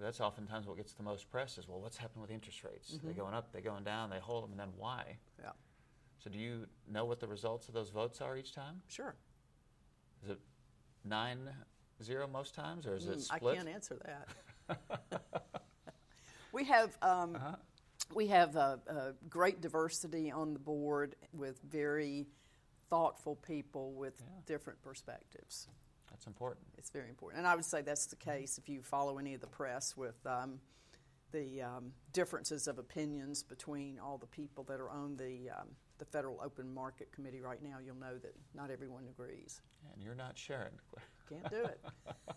that's 0.00 0.20
oftentimes 0.20 0.66
what 0.66 0.76
gets 0.76 0.92
the 0.94 1.02
most 1.02 1.30
press 1.30 1.58
is 1.58 1.68
well, 1.68 1.80
what's 1.80 1.96
happening 1.98 2.22
with 2.22 2.30
interest 2.30 2.64
rates? 2.64 2.98
They're 3.02 3.12
going 3.12 3.34
up, 3.34 3.52
they're 3.52 3.60
going 3.60 3.84
down, 3.84 4.08
they 4.10 4.18
hold 4.18 4.44
them, 4.44 4.52
and 4.52 4.60
then 4.60 4.70
why? 4.76 5.18
Yeah, 5.40 5.50
So, 6.18 6.30
do 6.30 6.38
you 6.38 6.66
know 6.90 7.04
what 7.04 7.20
the 7.20 7.26
results 7.28 7.68
of 7.68 7.74
those 7.74 7.90
votes 7.90 8.20
are 8.20 8.36
each 8.36 8.52
time? 8.54 8.80
sure. 8.88 9.14
Is 10.24 10.30
it 10.30 10.38
nine 11.04 11.50
zero 12.02 12.26
most 12.26 12.54
times, 12.54 12.86
or 12.86 12.94
is 12.96 13.06
it 13.06 13.18
Mm, 13.18 13.26
I 13.32 13.38
can't 13.38 13.68
answer 13.68 13.98
that. 14.04 14.78
we 16.52 16.64
have 16.64 16.96
um, 17.02 17.34
Uh-huh. 17.36 17.56
we 18.14 18.26
have 18.28 18.56
a, 18.56 18.80
a 18.86 19.12
great 19.28 19.60
diversity 19.60 20.30
on 20.30 20.52
the 20.52 20.58
board 20.58 21.16
with 21.32 21.60
very 21.62 22.26
thoughtful 22.90 23.36
people 23.36 23.92
with 23.94 24.20
Yeah. 24.20 24.26
different 24.46 24.82
perspectives. 24.82 25.68
That's 26.22 26.28
important. 26.28 26.64
It's 26.78 26.90
very 26.90 27.08
important, 27.08 27.40
and 27.40 27.48
I 27.48 27.56
would 27.56 27.64
say 27.64 27.82
that's 27.82 28.06
the 28.06 28.14
case 28.14 28.56
if 28.56 28.68
you 28.68 28.80
follow 28.80 29.18
any 29.18 29.34
of 29.34 29.40
the 29.40 29.48
press 29.48 29.96
with 29.96 30.24
um, 30.24 30.60
the 31.32 31.62
um, 31.62 31.90
differences 32.12 32.68
of 32.68 32.78
opinions 32.78 33.42
between 33.42 33.98
all 33.98 34.18
the 34.18 34.28
people 34.28 34.62
that 34.64 34.78
are 34.78 34.88
on 34.88 35.16
the 35.16 35.50
um, 35.50 35.66
the 35.98 36.04
Federal 36.04 36.40
Open 36.40 36.72
Market 36.72 37.10
Committee 37.10 37.40
right 37.40 37.60
now. 37.60 37.78
You'll 37.84 37.96
know 37.96 38.18
that 38.18 38.36
not 38.54 38.70
everyone 38.70 39.08
agrees. 39.10 39.62
And 39.92 40.00
you're 40.00 40.14
not 40.14 40.38
sharing. 40.38 40.74
Can't 41.28 41.50
do 41.50 41.64
it. 41.64 41.80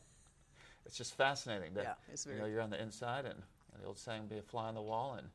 It's 0.87 0.95
just 0.95 1.17
fascinating 1.17 1.73
that 1.73 1.83
Yeah, 1.83 1.93
it's 2.13 2.25
very 2.25 2.37
you 2.37 2.41
know, 2.43 2.47
you're 2.47 2.61
on 2.61 2.69
the 2.69 2.79
inside, 2.79 3.25
and 3.25 3.41
the 3.79 3.87
old 3.87 3.97
saying, 3.97 4.27
"Be 4.27 4.37
a 4.37 4.41
fly 4.43 4.67
on 4.67 4.75
the 4.75 4.83
wall," 4.83 5.15
and 5.17 5.27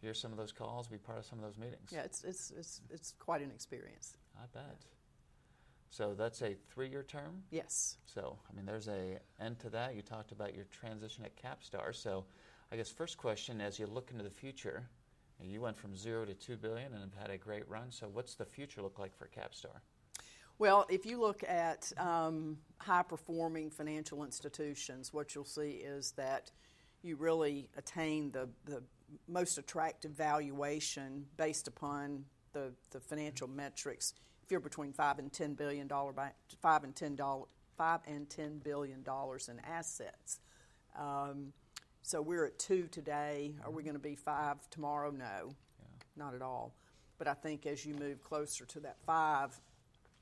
hear 0.00 0.12
some 0.12 0.32
of 0.32 0.38
those 0.38 0.50
calls, 0.50 0.88
be 0.88 0.98
part 0.98 1.18
of 1.18 1.24
some 1.24 1.38
of 1.38 1.44
those 1.44 1.56
meetings. 1.56 1.90
yeah, 1.92 2.02
it's 2.02 2.24
it's 2.24 2.52
it's 2.56 2.80
it's 2.90 3.14
quite 3.20 3.40
an 3.40 3.52
experience. 3.52 4.16
I 4.36 4.46
bet. 4.52 4.76
So 5.90 6.14
that's 6.14 6.42
a 6.42 6.54
three-year 6.70 7.02
term. 7.02 7.42
Yes. 7.50 7.96
So, 8.04 8.38
I 8.50 8.54
mean, 8.54 8.66
there's 8.66 8.88
a 8.88 9.18
end 9.40 9.58
to 9.60 9.70
that. 9.70 9.94
You 9.94 10.02
talked 10.02 10.32
about 10.32 10.54
your 10.54 10.64
transition 10.64 11.24
at 11.24 11.32
Capstar. 11.36 11.94
So, 11.94 12.24
I 12.70 12.76
guess 12.76 12.90
first 12.90 13.16
question, 13.16 13.60
as 13.60 13.78
you 13.78 13.86
look 13.86 14.10
into 14.10 14.22
the 14.22 14.30
future, 14.30 14.84
you 15.42 15.60
went 15.60 15.76
from 15.76 15.96
zero 15.96 16.24
to 16.24 16.34
two 16.34 16.56
billion 16.56 16.92
and 16.92 17.00
have 17.00 17.14
had 17.14 17.30
a 17.30 17.38
great 17.38 17.68
run. 17.68 17.90
So, 17.90 18.08
what's 18.12 18.34
the 18.34 18.44
future 18.44 18.82
look 18.82 18.98
like 18.98 19.16
for 19.16 19.28
Capstar? 19.28 19.80
Well, 20.58 20.86
if 20.90 21.06
you 21.06 21.20
look 21.20 21.44
at 21.44 21.92
um, 21.96 22.58
high 22.78 23.04
performing 23.04 23.70
financial 23.70 24.24
institutions, 24.24 25.12
what 25.12 25.34
you'll 25.34 25.44
see 25.44 25.70
is 25.70 26.12
that 26.12 26.50
you 27.02 27.16
really 27.16 27.68
attain 27.76 28.32
the, 28.32 28.48
the 28.64 28.82
most 29.28 29.56
attractive 29.56 30.10
valuation 30.10 31.26
based 31.36 31.68
upon 31.68 32.24
the, 32.52 32.72
the 32.90 32.98
financial 32.98 33.48
metrics. 33.48 34.14
If 34.48 34.52
you're 34.52 34.60
between 34.60 34.94
five 34.94 35.18
and 35.18 35.30
ten 35.30 35.52
billion 35.52 35.88
dollar 35.88 36.14
five 36.62 36.82
and 36.82 36.96
ten 36.96 37.14
dollar, 37.16 37.44
five 37.76 38.00
and 38.06 38.30
ten 38.30 38.60
billion 38.60 39.02
dollars 39.02 39.50
in 39.50 39.60
assets. 39.60 40.40
Um, 40.98 41.52
so 42.00 42.22
we're 42.22 42.46
at 42.46 42.58
two 42.58 42.88
today. 42.90 43.52
Are 43.62 43.70
we 43.70 43.82
going 43.82 43.92
to 43.96 44.00
be 44.00 44.14
five 44.14 44.56
tomorrow? 44.70 45.10
No, 45.10 45.54
not 46.16 46.34
at 46.34 46.40
all. 46.40 46.74
But 47.18 47.28
I 47.28 47.34
think 47.34 47.66
as 47.66 47.84
you 47.84 47.92
move 47.92 48.22
closer 48.22 48.64
to 48.64 48.80
that 48.80 48.96
five, 49.04 49.60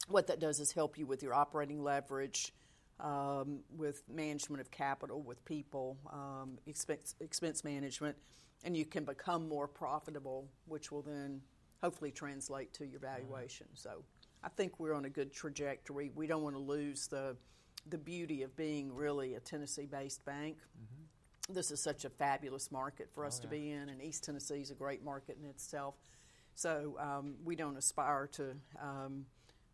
what 0.08 0.26
that 0.26 0.40
does 0.40 0.58
is 0.58 0.72
help 0.72 0.98
you 0.98 1.06
with 1.06 1.22
your 1.22 1.32
operating 1.32 1.80
leverage, 1.84 2.52
um, 2.98 3.60
with 3.76 4.02
management 4.12 4.60
of 4.60 4.72
capital, 4.72 5.22
with 5.22 5.44
people, 5.44 5.98
um, 6.12 6.58
expense, 6.66 7.14
expense 7.20 7.62
management, 7.62 8.16
and 8.64 8.76
you 8.76 8.86
can 8.86 9.04
become 9.04 9.48
more 9.48 9.68
profitable, 9.68 10.48
which 10.66 10.90
will 10.90 11.02
then 11.02 11.42
hopefully 11.80 12.10
translate 12.10 12.72
to 12.72 12.86
your 12.86 12.98
valuation. 12.98 13.66
So 13.74 14.02
I 14.46 14.48
think 14.48 14.78
we're 14.78 14.94
on 14.94 15.04
a 15.04 15.10
good 15.10 15.32
trajectory. 15.32 16.12
We 16.14 16.28
don't 16.28 16.44
want 16.44 16.54
to 16.54 16.62
lose 16.62 17.08
the 17.08 17.36
the 17.88 17.98
beauty 17.98 18.42
of 18.42 18.56
being 18.56 18.92
really 18.94 19.34
a 19.34 19.40
Tennessee-based 19.40 20.24
bank. 20.24 20.56
This 21.48 21.70
is 21.70 21.82
such 21.82 22.04
a 22.04 22.10
fabulous 22.10 22.72
market 22.72 23.08
for 23.12 23.24
us 23.24 23.38
to 23.40 23.48
be 23.48 23.70
in, 23.70 23.88
and 23.88 24.02
East 24.02 24.24
Tennessee 24.24 24.60
is 24.60 24.70
a 24.70 24.74
great 24.74 25.04
market 25.04 25.36
in 25.40 25.48
itself. 25.48 25.94
So 26.54 26.96
um, 26.98 27.34
we 27.44 27.56
don't 27.56 27.76
aspire 27.76 28.28
to 28.34 28.56
um, 28.80 29.26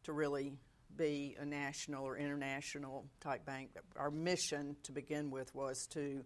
to 0.04 0.12
really 0.14 0.52
be 0.96 1.37
a 1.38 1.44
national 1.44 2.06
or 2.06 2.16
international 2.16 3.04
type 3.20 3.44
bank. 3.44 3.70
Our 3.96 4.11
mission 4.11 4.76
to 4.85 4.92
begin 4.92 5.30
with 5.30 5.54
was 5.54 5.87
to 5.88 6.24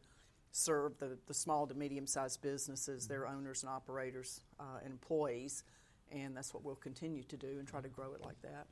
serve 0.52 0.98
the, 0.98 1.18
the 1.26 1.34
small 1.34 1.66
to 1.66 1.74
medium 1.74 2.06
sized 2.06 2.42
businesses, 2.42 3.06
their 3.08 3.26
owners 3.26 3.64
and 3.64 3.70
operators 3.70 4.40
uh, 4.60 4.78
and 4.84 4.92
employees, 4.92 5.64
and 6.12 6.36
that's 6.36 6.52
what 6.54 6.64
we'll 6.64 6.74
continue 6.76 7.22
to 7.24 7.36
do 7.36 7.56
and 7.58 7.66
try 7.66 7.80
to 7.80 7.88
grow 7.88 8.14
it 8.14 8.24
like 8.24 8.40
that. 8.42 8.66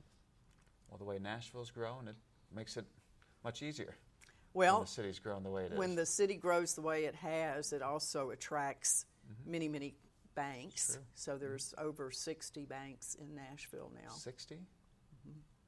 Well, 0.88 0.99
the 0.99 1.05
way 1.05 1.18
Nashville's 1.18 1.70
grown, 1.70 2.09
it 2.09 2.16
makes 2.55 2.77
it 2.77 2.85
much 3.42 3.62
easier. 3.62 3.94
Well, 4.53 4.77
when 4.77 4.85
the 4.85 4.90
city's 4.90 5.18
grown 5.18 5.42
the 5.42 5.51
way 5.51 5.64
it 5.64 5.73
is. 5.73 5.79
when 5.79 5.97
the 5.97 6.07
city 6.07 6.37
grows 6.37 6.75
the 6.75 6.83
way 6.83 7.07
it 7.07 7.14
has, 7.16 7.73
it 7.73 7.83
also 7.83 8.31
attracts 8.31 9.05
many, 9.44 9.68
many 9.68 9.94
banks. 10.37 10.99
So 11.14 11.37
there's 11.37 11.75
over 11.79 12.11
60 12.11 12.64
banks 12.66 13.16
in 13.16 13.35
Nashville 13.35 13.90
now. 13.94 14.11
60? 14.12 14.61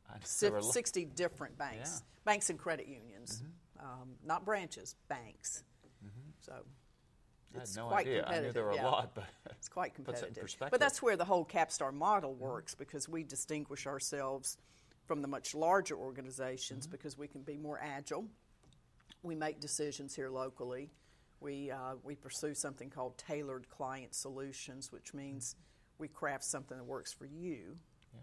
I 0.08 0.18
Si- 0.22 0.46
never 0.46 0.60
looked. 0.60 0.72
60 0.74 1.04
different 1.06 1.58
banks, 1.58 1.76
Yeah. 1.76 1.84
Mm-hmm. 1.96 2.24
banks 2.24 2.50
and 2.50 2.58
credit 2.58 2.86
unions, 2.86 3.42
um, 3.80 4.14
not 4.24 4.44
branches, 4.44 4.94
banks. 5.08 5.64
So 6.40 6.52
I 6.52 7.54
had 7.54 7.62
it's 7.62 7.76
no 7.76 7.88
quite 7.88 8.06
idea. 8.06 8.24
I 8.24 8.38
knew 8.40 8.52
there 8.52 8.64
were 8.64 8.74
yeah. 8.74 8.84
a 8.84 8.88
lot, 8.88 9.14
but 9.16 9.24
It's 9.58 9.68
quite 9.68 9.94
puts 9.94 10.22
it 10.22 10.28
in 10.28 10.34
competitive. 10.34 10.70
But 10.70 10.80
that's 10.80 11.02
where 11.02 11.16
the 11.16 11.24
whole 11.24 11.44
Capstar 11.44 11.92
model 11.92 12.34
works 12.34 12.74
because 12.74 13.08
we 13.08 13.22
distinguish 13.22 13.86
ourselves 13.86 14.58
from 15.06 15.22
the 15.22 15.28
much 15.28 15.54
larger 15.54 15.96
organizations 15.96 16.86
Mm-hmm. 16.86 16.92
because 16.92 17.16
we 17.16 17.28
can 17.28 17.42
be 17.42 17.56
more 17.56 17.80
agile. 17.82 18.26
We 19.22 19.34
make 19.34 19.60
decisions 19.60 20.14
here 20.14 20.28
locally. 20.30 20.90
We, 21.40 21.70
uh, 21.70 21.94
we 22.02 22.14
pursue 22.16 22.54
something 22.54 22.90
called 22.90 23.18
tailored 23.18 23.68
client 23.68 24.14
solutions, 24.14 24.90
which 24.92 25.14
means 25.14 25.56
we 25.98 26.08
craft 26.08 26.44
something 26.44 26.76
that 26.76 26.84
works 26.84 27.12
for 27.12 27.26
you, 27.26 27.76
yeah. 28.14 28.20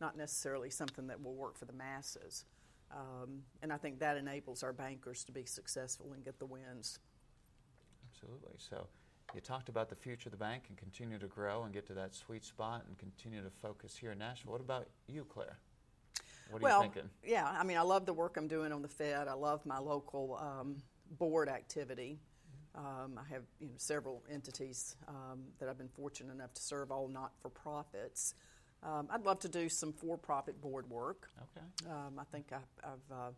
not 0.00 0.16
necessarily 0.16 0.70
something 0.70 1.06
that 1.08 1.22
will 1.22 1.34
work 1.34 1.56
for 1.56 1.64
the 1.66 1.72
masses. 1.72 2.44
Um, 2.90 3.42
and 3.62 3.72
I 3.72 3.76
think 3.76 4.00
that 4.00 4.16
enables 4.16 4.62
our 4.62 4.72
bankers 4.72 5.24
to 5.24 5.32
be 5.32 5.44
successful 5.44 6.12
and 6.14 6.24
get 6.24 6.38
the 6.38 6.46
wins. 6.46 6.98
Absolutely. 8.10 8.54
So 8.58 8.86
you 9.34 9.40
talked 9.40 9.68
about 9.68 9.88
the 9.88 9.94
future 9.94 10.28
of 10.28 10.32
the 10.32 10.38
bank 10.38 10.64
and 10.68 10.76
continue 10.78 11.18
to 11.18 11.26
grow 11.26 11.64
and 11.64 11.72
get 11.72 11.86
to 11.86 11.94
that 11.94 12.14
sweet 12.14 12.44
spot 12.44 12.84
and 12.88 12.98
continue 12.98 13.42
to 13.42 13.50
focus 13.50 13.96
here 13.96 14.12
in 14.12 14.18
Nashville. 14.18 14.52
What 14.52 14.60
about 14.60 14.88
you, 15.06 15.24
Claire? 15.24 15.58
What 16.50 16.62
are 16.62 16.64
well, 16.64 16.82
you 16.82 16.90
thinking? 16.90 17.10
yeah, 17.24 17.46
I 17.46 17.62
mean, 17.62 17.76
I 17.76 17.82
love 17.82 18.06
the 18.06 18.12
work 18.14 18.36
I'm 18.38 18.48
doing 18.48 18.72
on 18.72 18.80
the 18.80 18.88
Fed. 18.88 19.28
I 19.28 19.34
love 19.34 19.64
my 19.66 19.78
local 19.78 20.38
um, 20.40 20.76
board 21.18 21.48
activity. 21.48 22.18
Um, 22.74 23.18
I 23.18 23.32
have 23.32 23.42
you 23.60 23.66
know, 23.66 23.74
several 23.76 24.22
entities 24.30 24.96
um, 25.08 25.40
that 25.58 25.68
I've 25.68 25.78
been 25.78 25.88
fortunate 25.88 26.32
enough 26.32 26.54
to 26.54 26.62
serve, 26.62 26.90
all 26.90 27.08
not 27.08 27.32
for 27.40 27.50
profits. 27.50 28.34
Um, 28.82 29.08
I'd 29.10 29.24
love 29.24 29.40
to 29.40 29.48
do 29.48 29.68
some 29.68 29.92
for 29.92 30.16
profit 30.16 30.60
board 30.60 30.88
work. 30.88 31.30
Okay. 31.42 31.90
Um, 31.90 32.18
I 32.18 32.24
think 32.24 32.52
I, 32.52 32.58
I've 32.82 33.16
uh, 33.16 33.30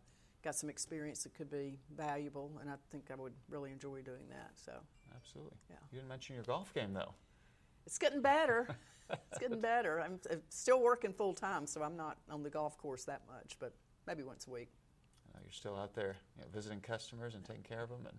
got 0.43 0.55
some 0.55 0.69
experience 0.69 1.23
that 1.23 1.33
could 1.33 1.49
be 1.49 1.79
valuable, 1.97 2.51
and 2.61 2.69
I 2.69 2.75
think 2.91 3.05
I 3.11 3.15
would 3.15 3.33
really 3.49 3.71
enjoy 3.71 4.01
doing 4.01 4.27
that. 4.29 4.51
So 4.55 4.73
Absolutely. 5.23 5.57
Yeah. 5.69 5.75
You 5.91 5.97
didn't 5.99 6.09
mention 6.09 6.35
your 6.35 6.43
golf 6.43 6.73
game, 6.73 6.93
though. 6.93 7.13
it's 7.85 7.97
getting 7.97 8.21
better. 8.21 8.67
it's 9.09 9.39
getting 9.39 9.61
better. 9.61 10.01
I'm 10.01 10.19
uh, 10.29 10.35
still 10.49 10.81
working 10.81 11.13
full 11.13 11.33
time, 11.33 11.67
so 11.67 11.83
I'm 11.83 11.95
not 11.95 12.17
on 12.29 12.43
the 12.43 12.49
golf 12.49 12.77
course 12.77 13.03
that 13.05 13.21
much, 13.27 13.57
but 13.59 13.73
maybe 14.07 14.23
once 14.23 14.47
a 14.47 14.51
week. 14.51 14.69
I 15.27 15.37
know 15.37 15.43
you're 15.43 15.51
still 15.53 15.75
out 15.75 15.93
there 15.93 16.15
you 16.37 16.43
know, 16.43 16.47
visiting 16.53 16.81
customers 16.81 17.35
and 17.35 17.45
taking 17.45 17.63
care 17.63 17.81
of 17.81 17.89
them. 17.89 18.05
And 18.07 18.17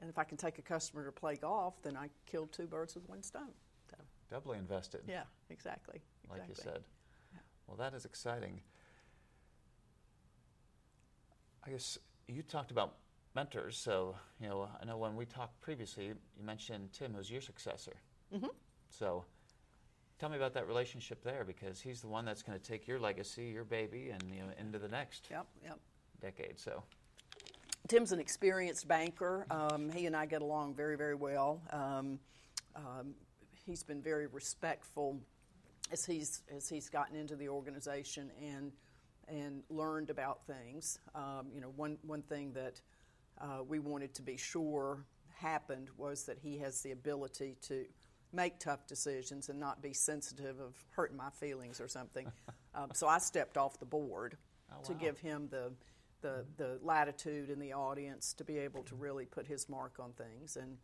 And 0.00 0.10
if 0.10 0.18
I 0.18 0.24
can 0.24 0.36
take 0.36 0.58
a 0.58 0.62
customer 0.62 1.04
to 1.04 1.12
play 1.12 1.36
golf, 1.36 1.82
then 1.82 1.96
I 1.96 2.08
killed 2.26 2.52
two 2.52 2.66
birds 2.66 2.94
with 2.94 3.08
one 3.08 3.22
stone. 3.22 3.52
So, 3.90 3.96
doubly 4.30 4.58
invested, 4.58 5.02
yeah, 5.06 5.24
exactly. 5.50 6.00
like 6.30 6.42
you 6.46 6.50
exactly. 6.50 6.72
said. 6.72 6.82
Well, 7.66 7.76
that 7.76 7.94
is 7.94 8.04
exciting. 8.04 8.60
I 11.64 11.70
guess 11.70 11.96
you 12.26 12.42
talked 12.42 12.70
about 12.70 12.96
mentors. 13.34 13.76
So, 13.78 14.16
you 14.40 14.48
know, 14.48 14.68
I 14.80 14.84
know 14.84 14.96
when 14.96 15.16
we 15.16 15.24
talked 15.24 15.60
previously, 15.60 16.06
you 16.06 16.16
mentioned 16.44 16.92
Tim, 16.92 17.14
who's 17.14 17.30
your 17.30 17.40
successor. 17.40 17.94
Mm-hmm. 18.34 18.46
So, 18.90 19.24
tell 20.18 20.28
me 20.28 20.36
about 20.36 20.54
that 20.54 20.66
relationship 20.66 21.22
there 21.24 21.44
because 21.44 21.80
he's 21.80 22.00
the 22.00 22.08
one 22.08 22.24
that's 22.24 22.42
going 22.42 22.58
to 22.58 22.64
take 22.64 22.86
your 22.86 22.98
legacy, 22.98 23.46
your 23.46 23.64
baby, 23.64 24.10
and 24.10 24.22
you 24.32 24.40
know, 24.40 24.52
into 24.58 24.78
the 24.78 24.88
next 24.88 25.28
Yep, 25.30 25.46
yep. 25.64 25.78
decade. 26.20 26.58
So, 26.58 26.82
Tim's 27.88 28.12
an 28.12 28.20
experienced 28.20 28.86
banker. 28.86 29.46
Um, 29.50 29.90
he 29.90 30.06
and 30.06 30.14
I 30.14 30.26
get 30.26 30.42
along 30.42 30.74
very, 30.74 30.96
very 30.96 31.14
well. 31.14 31.60
Um, 31.70 32.18
um, 32.76 33.14
he's 33.66 33.82
been 33.82 34.00
very 34.00 34.26
respectful 34.26 35.18
as 35.90 36.04
he's 36.04 36.42
as 36.54 36.68
he's 36.68 36.88
gotten 36.88 37.16
into 37.16 37.36
the 37.36 37.48
organization 37.48 38.30
and 38.40 38.72
and 39.28 39.62
learned 39.68 40.10
about 40.10 40.40
things. 40.46 40.98
Um, 41.14 41.48
you 41.54 41.60
know, 41.60 41.72
one 41.76 41.98
one 42.02 42.22
thing 42.22 42.52
that 42.54 42.80
uh, 43.42 43.62
we 43.66 43.78
wanted 43.78 44.14
to 44.14 44.22
be 44.22 44.36
sure 44.36 45.04
happened 45.34 45.88
was 45.96 46.24
that 46.24 46.38
he 46.38 46.58
has 46.58 46.80
the 46.82 46.92
ability 46.92 47.56
to 47.62 47.84
make 48.32 48.58
tough 48.58 48.86
decisions 48.86 49.48
and 49.48 49.58
not 49.58 49.82
be 49.82 49.92
sensitive 49.92 50.60
of 50.60 50.74
hurting 50.90 51.16
my 51.16 51.28
feelings 51.30 51.80
or 51.80 51.88
something. 51.88 52.30
um, 52.74 52.90
so 52.94 53.06
I 53.06 53.18
stepped 53.18 53.56
off 53.58 53.78
the 53.78 53.86
board 53.86 54.36
Oh, 54.74 54.82
to 54.84 54.94
give 54.94 55.18
him 55.18 55.48
the, 55.50 55.72
the 56.22 56.46
the 56.56 56.78
latitude 56.82 57.50
in 57.50 57.58
the 57.58 57.72
audience 57.74 58.32
to 58.34 58.44
be 58.44 58.56
able 58.58 58.82
to 58.84 58.94
really 58.94 59.26
put 59.26 59.46
his 59.46 59.68
mark 59.68 59.98
on 59.98 60.12
things. 60.12 60.56
And 60.56 60.78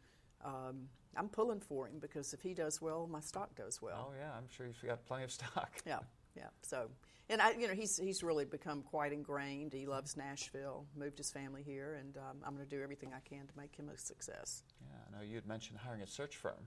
um, 0.44 0.88
I'm 1.16 1.28
pulling 1.28 1.60
for 1.60 1.86
him 1.86 1.98
because 1.98 2.34
if 2.34 2.42
he 2.42 2.52
does 2.54 2.82
well, 2.82 3.08
my 3.10 3.20
stock 3.20 3.54
does 3.56 3.80
well. 3.80 4.10
oh 4.10 4.14
yeah, 4.18 4.32
I'm 4.36 4.48
sure 4.54 4.66
you've 4.66 4.82
got 4.84 5.06
plenty 5.06 5.24
of 5.24 5.32
stock. 5.32 5.70
Yeah, 5.86 6.00
yeah. 6.38 6.46
So, 6.62 6.88
and 7.28 7.42
I, 7.42 7.50
you 7.52 7.66
know, 7.68 7.74
he's 7.74 7.98
he's 7.98 8.22
really 8.22 8.44
become 8.44 8.82
quite 8.82 9.12
ingrained. 9.12 9.72
He 9.72 9.86
loves 9.86 10.16
Nashville, 10.16 10.86
moved 10.96 11.18
his 11.18 11.30
family 11.30 11.62
here, 11.62 11.96
and 12.00 12.16
um, 12.16 12.38
I'm 12.44 12.54
going 12.54 12.66
to 12.66 12.76
do 12.76 12.82
everything 12.82 13.10
I 13.14 13.20
can 13.28 13.46
to 13.46 13.52
make 13.56 13.74
him 13.74 13.90
a 13.94 13.98
success. 13.98 14.62
Yeah, 14.80 14.96
I 15.06 15.16
know 15.18 15.22
you 15.28 15.34
had 15.34 15.46
mentioned 15.46 15.78
hiring 15.84 16.02
a 16.02 16.06
search 16.06 16.36
firm, 16.36 16.66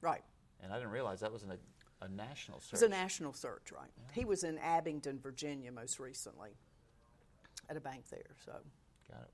Right. 0.00 0.22
and 0.62 0.72
I 0.72 0.76
didn't 0.76 0.90
realize 0.90 1.20
that 1.20 1.32
was 1.32 1.44
an, 1.44 1.52
a, 1.52 2.04
a 2.04 2.08
national 2.08 2.60
search. 2.60 2.74
It's 2.74 2.82
a 2.82 2.88
national 2.88 3.32
search, 3.32 3.72
right? 3.72 3.90
He 4.12 4.24
was 4.24 4.44
in 4.44 4.58
Abingdon, 4.58 5.18
Virginia, 5.20 5.70
most 5.72 5.98
recently, 6.00 6.50
at 7.70 7.76
a 7.76 7.80
bank 7.80 8.04
there. 8.10 8.34
So, 8.44 8.52
Got 9.10 9.22
it. 9.22 9.30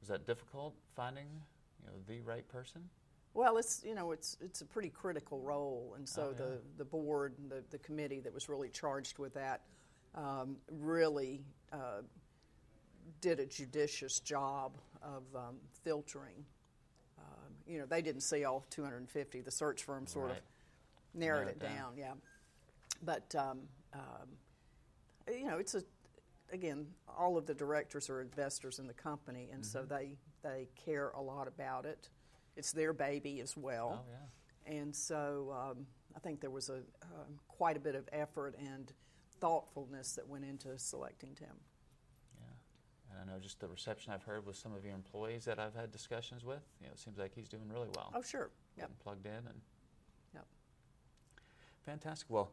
Was 0.00 0.08
that 0.10 0.26
difficult 0.26 0.74
finding, 0.94 1.26
you 1.80 1.86
know, 1.86 1.92
the 2.06 2.20
right 2.20 2.46
person? 2.48 2.82
Well, 3.34 3.56
it's 3.58 3.82
you 3.84 3.94
know, 3.94 4.12
it's 4.12 4.36
it's 4.40 4.60
a 4.60 4.64
pretty 4.64 4.88
critical 4.90 5.40
role, 5.40 5.94
and 5.96 6.08
so 6.08 6.22
Oh, 6.28 6.30
yeah. 6.30 6.36
the 6.46 6.58
the 6.78 6.84
board, 6.84 7.34
and 7.38 7.50
the 7.50 7.62
the 7.70 7.78
committee 7.78 8.20
that 8.20 8.32
was 8.32 8.48
really 8.48 8.68
charged 8.70 9.18
with 9.18 9.34
that, 9.34 9.62
um, 10.14 10.56
really. 10.70 11.44
Uh, 11.72 12.02
did 13.20 13.38
a 13.38 13.44
judicious 13.46 14.18
job 14.20 14.72
of 15.02 15.22
um, 15.36 15.56
filtering. 15.82 16.42
Um, 17.18 17.52
you 17.66 17.78
know, 17.78 17.84
they 17.86 18.00
didn't 18.00 18.22
see 18.22 18.44
all 18.44 18.64
250. 18.70 19.42
The 19.42 19.50
search 19.50 19.84
firm 19.84 20.06
sort 20.06 20.30
Right. 20.30 20.38
of 20.38 20.42
narrowed 21.12 21.40
Narrowed 21.44 21.56
it 21.56 21.58
down. 21.58 21.76
down. 21.76 21.92
Yeah, 21.98 22.12
but 23.02 23.34
um, 23.34 23.60
um, 23.92 24.28
you 25.30 25.46
know, 25.46 25.58
it's 25.58 25.74
a 25.74 25.82
again, 26.50 26.86
all 27.18 27.36
of 27.36 27.44
the 27.46 27.54
directors 27.54 28.08
are 28.08 28.22
investors 28.22 28.78
in 28.78 28.86
the 28.86 28.94
company, 28.94 29.48
and 29.52 29.62
Mm-hmm. 29.62 29.70
so 29.70 29.84
they 29.84 30.16
they 30.42 30.68
care 30.82 31.10
a 31.10 31.20
lot 31.20 31.46
about 31.46 31.84
it. 31.84 32.08
It's 32.56 32.72
their 32.72 32.92
baby 32.92 33.40
as 33.40 33.56
well. 33.56 34.04
Oh 34.04 34.10
yeah. 34.10 34.72
And 34.80 34.94
so 34.94 35.54
um, 35.54 35.86
I 36.16 36.20
think 36.20 36.40
there 36.40 36.50
was 36.50 36.68
a 36.70 36.76
um, 37.02 37.38
quite 37.48 37.76
a 37.76 37.80
bit 37.80 37.94
of 37.94 38.08
effort 38.12 38.54
and 38.58 38.92
thoughtfulness 39.40 40.14
that 40.14 40.26
went 40.26 40.44
into 40.44 40.78
selecting 40.78 41.30
Tim. 41.34 41.48
Yeah. 42.40 42.46
And 43.20 43.30
I 43.30 43.32
know 43.34 43.38
just 43.40 43.60
the 43.60 43.68
reception 43.68 44.12
I've 44.12 44.22
heard 44.22 44.46
with 44.46 44.56
some 44.56 44.72
of 44.74 44.84
your 44.84 44.94
employees 44.94 45.44
that 45.44 45.58
I've 45.58 45.74
had 45.74 45.90
discussions 45.90 46.44
with, 46.44 46.62
you 46.80 46.86
know, 46.86 46.92
it 46.92 46.98
seems 46.98 47.18
like 47.18 47.34
he's 47.34 47.48
doing 47.48 47.68
really 47.68 47.88
well. 47.94 48.10
Oh, 48.14 48.22
sure. 48.22 48.50
Yep. 48.78 48.86
Getting 48.88 48.96
plugged 49.02 49.26
in 49.26 49.32
and 49.32 49.60
Yep. 50.34 50.46
fantastic. 51.84 52.30
Well, 52.30 52.52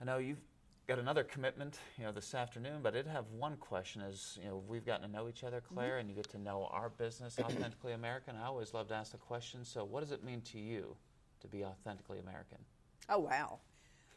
I 0.00 0.04
know 0.04 0.18
you've 0.18 0.42
got 0.90 0.98
another 0.98 1.22
commitment, 1.22 1.78
you 1.96 2.04
know, 2.04 2.10
this 2.10 2.34
afternoon, 2.34 2.80
but 2.82 2.94
I 2.94 2.96
did 2.96 3.06
have 3.06 3.26
one 3.30 3.56
question. 3.58 4.02
Is 4.02 4.38
you 4.42 4.48
know, 4.48 4.62
we've 4.66 4.84
gotten 4.84 5.06
to 5.08 5.12
know 5.16 5.28
each 5.28 5.44
other, 5.44 5.60
Claire, 5.60 5.98
and 5.98 6.08
you 6.08 6.16
get 6.16 6.28
to 6.30 6.38
know 6.38 6.68
our 6.72 6.88
business, 6.88 7.38
authentically 7.44 7.92
American. 7.92 8.34
I 8.36 8.46
always 8.46 8.74
love 8.74 8.88
to 8.88 8.94
ask 8.94 9.12
the 9.12 9.18
question. 9.18 9.64
So, 9.64 9.84
what 9.84 10.00
does 10.00 10.10
it 10.10 10.24
mean 10.24 10.40
to 10.52 10.58
you 10.58 10.96
to 11.42 11.46
be 11.46 11.64
authentically 11.64 12.18
American? 12.18 12.58
Oh 13.08 13.20
wow. 13.20 13.60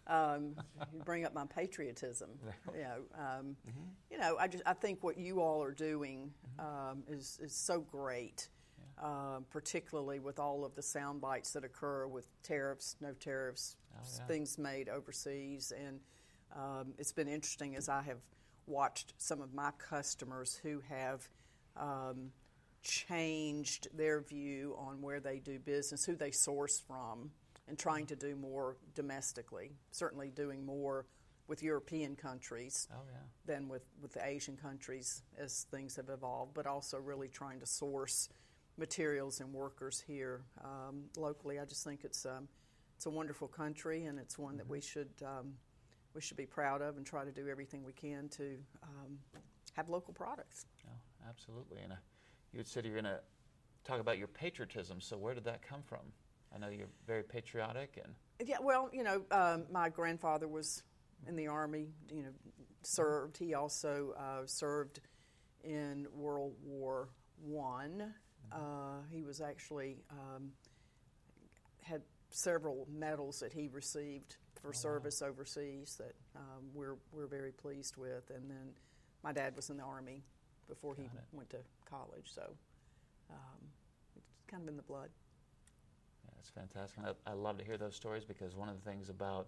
Um, 0.08 0.56
you 0.92 1.00
bring 1.06 1.26
up 1.26 1.34
my 1.34 1.46
patriotism. 1.46 2.30
You 2.76 2.82
know, 2.84 3.02
um, 3.20 3.56
you 4.12 4.18
know, 4.18 4.36
I 4.40 4.48
just 4.48 4.64
I 4.66 4.74
think 4.74 5.04
what 5.04 5.18
you 5.20 5.42
all 5.42 5.62
are 5.62 5.72
doing 5.74 6.32
um, 6.58 7.04
is 7.08 7.40
is 7.42 7.54
so 7.54 7.82
great, 7.82 8.50
um, 9.02 9.46
particularly 9.52 10.20
with 10.20 10.40
all 10.40 10.66
of 10.66 10.74
the 10.74 10.82
sound 10.82 11.22
bites 11.22 11.52
that 11.54 11.64
occur 11.64 12.08
with 12.08 12.26
tariffs, 12.42 12.96
no 13.00 13.14
tariffs, 13.14 13.76
Oh, 13.96 14.00
yeah. 14.18 14.26
things 14.26 14.58
made 14.58 14.90
overseas, 14.90 15.72
and 15.72 16.00
um, 16.56 16.94
it's 16.98 17.12
been 17.12 17.28
interesting 17.28 17.76
as 17.76 17.90
I 17.90 18.02
have 18.04 18.20
watched 18.68 19.14
some 19.18 19.42
of 19.42 19.54
my 19.54 19.72
customers 19.78 20.60
who 20.64 20.82
have. 20.90 21.28
Um, 21.76 22.32
changed 22.84 23.88
their 23.96 24.22
view 24.22 24.76
on 24.78 25.02
where 25.02 25.20
they 25.20 25.40
do 25.40 25.58
business, 25.58 26.06
who 26.06 26.16
they 26.16 26.32
source 26.32 26.80
from, 26.80 27.32
and 27.68 27.80
trying 27.80 28.06
to 28.06 28.16
do 28.16 28.36
more 28.36 28.76
domestically. 28.94 29.72
Certainly, 29.92 30.32
doing 30.32 30.66
more 30.66 31.06
with 31.48 31.64
European 31.64 32.16
countries 32.16 32.88
Oh 32.94 33.02
yeah. 33.10 33.20
than 33.46 33.68
with, 33.68 33.84
with 34.02 34.14
the 34.14 34.26
Asian 34.26 34.58
countries 34.58 35.24
as 35.38 35.66
things 35.72 35.96
have 35.96 36.10
evolved, 36.10 36.54
but 36.54 36.68
also 36.68 36.98
really 36.98 37.28
trying 37.28 37.60
to 37.60 37.66
source 37.66 38.30
materials 38.78 39.40
and 39.40 39.54
workers 39.54 40.04
here 40.06 40.42
um, 40.64 41.06
locally. 41.18 41.60
I 41.60 41.66
just 41.66 41.84
think 41.84 42.02
it's 42.04 42.26
um, 42.26 42.48
it's 42.96 43.06
a 43.06 43.10
wonderful 43.10 43.48
country, 43.48 44.06
and 44.06 44.20
it's 44.20 44.38
one 44.38 44.58
that 44.58 44.68
we 44.68 44.82
should 44.82 45.10
um, 45.26 45.54
we 46.14 46.22
should 46.22 46.38
be 46.38 46.46
proud 46.46 46.82
of 46.82 46.98
and 46.98 47.06
try 47.06 47.24
to 47.26 47.32
do 47.32 47.48
everything 47.48 47.84
we 47.84 47.94
can 47.94 48.30
to 48.30 48.58
um, 48.84 49.18
have 49.74 49.90
local 49.90 50.14
products. 50.14 50.66
No, 50.86 50.92
absolutely. 51.30 51.80
And 51.84 51.94
uh, 51.94 51.98
you 52.52 52.60
had 52.60 52.68
said 52.68 52.86
you're 52.86 52.94
going 52.94 53.06
to 53.06 53.20
talk 53.84 54.00
about 54.00 54.18
your 54.18 54.28
patriotism. 54.28 55.02
So, 55.02 55.18
where 55.18 55.34
did 55.34 55.46
that 55.46 55.62
come 55.62 55.82
from? 55.84 56.02
I 56.54 56.60
know 56.60 56.70
you're 56.70 56.88
very 57.08 57.24
patriotic, 57.24 58.00
and 58.04 58.14
Yeah, 58.48 58.58
well, 58.62 58.90
you 58.94 59.04
know, 59.04 59.24
um, 59.32 59.66
my 59.72 59.90
grandfather 59.90 60.48
was 60.48 60.84
in 61.28 61.36
the 61.36 61.48
army. 61.48 61.88
You 62.12 62.24
know, 62.24 62.30
served. 62.84 63.38
He 63.38 63.56
also 63.56 64.14
uh, 64.18 64.46
served 64.46 65.00
in 65.64 66.08
World 66.14 66.54
War 66.64 67.10
One. 67.42 68.14
Uh, 68.52 69.02
he 69.10 69.24
was 69.24 69.42
actually 69.42 70.04
um, 70.12 70.52
had 71.82 72.02
several 72.30 72.88
medals 72.92 73.40
that 73.40 73.52
he 73.52 73.68
received 73.70 74.38
for 74.64 74.74
service 74.74 75.22
overseas 75.22 75.96
that 75.98 76.14
um, 76.36 76.64
we're 76.74 76.96
we're 77.12 77.28
very 77.28 77.52
pleased 77.52 77.98
with. 77.98 78.32
And 78.34 78.50
then 78.50 78.72
my 79.24 79.34
dad 79.34 79.56
was 79.56 79.70
in 79.70 79.78
the 79.78 79.84
army 79.84 80.24
before 80.70 80.96
he 80.96 81.04
it. 81.04 81.10
went 81.34 81.50
to 81.50 81.58
college, 81.90 82.32
so 82.34 82.44
um, 83.30 83.60
it's 84.16 84.32
kind 84.48 84.64
of 84.64 84.70
in 84.70 84.78
the 84.78 84.84
blood. 84.84 85.10
Yeah, 86.26 86.32
that's 86.38 86.50
fantastic. 86.50 87.00
I, 87.06 87.32
I 87.32 87.34
love 87.34 87.58
to 87.58 87.66
hear 87.66 87.78
those 87.78 87.96
stories 87.96 88.24
because 88.24 88.56
one 88.56 88.70
of 88.70 88.82
the 88.82 88.90
things 88.90 89.10
about 89.10 89.48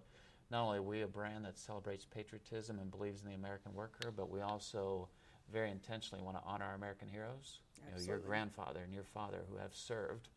not 0.50 0.64
only 0.64 0.78
are 0.78 0.82
we 0.82 1.02
a 1.02 1.08
brand 1.08 1.44
that 1.46 1.58
celebrates 1.58 2.04
patriotism 2.04 2.78
and 2.78 2.90
believes 2.90 3.22
in 3.22 3.28
the 3.28 3.34
American 3.34 3.74
worker, 3.74 4.12
but 4.14 4.30
we 4.30 4.42
also 4.42 5.08
very 5.52 5.70
intentionally 5.70 6.22
want 6.22 6.36
to 6.36 6.42
honor 6.44 6.66
our 6.66 6.74
American 6.74 7.08
heroes. 7.08 7.60
You 7.76 7.96
know, 7.96 8.02
your 8.04 8.18
grandfather 8.18 8.80
and 8.84 8.92
your 8.92 9.04
father 9.04 9.44
who 9.48 9.56
have 9.56 9.74
served, 9.74 10.28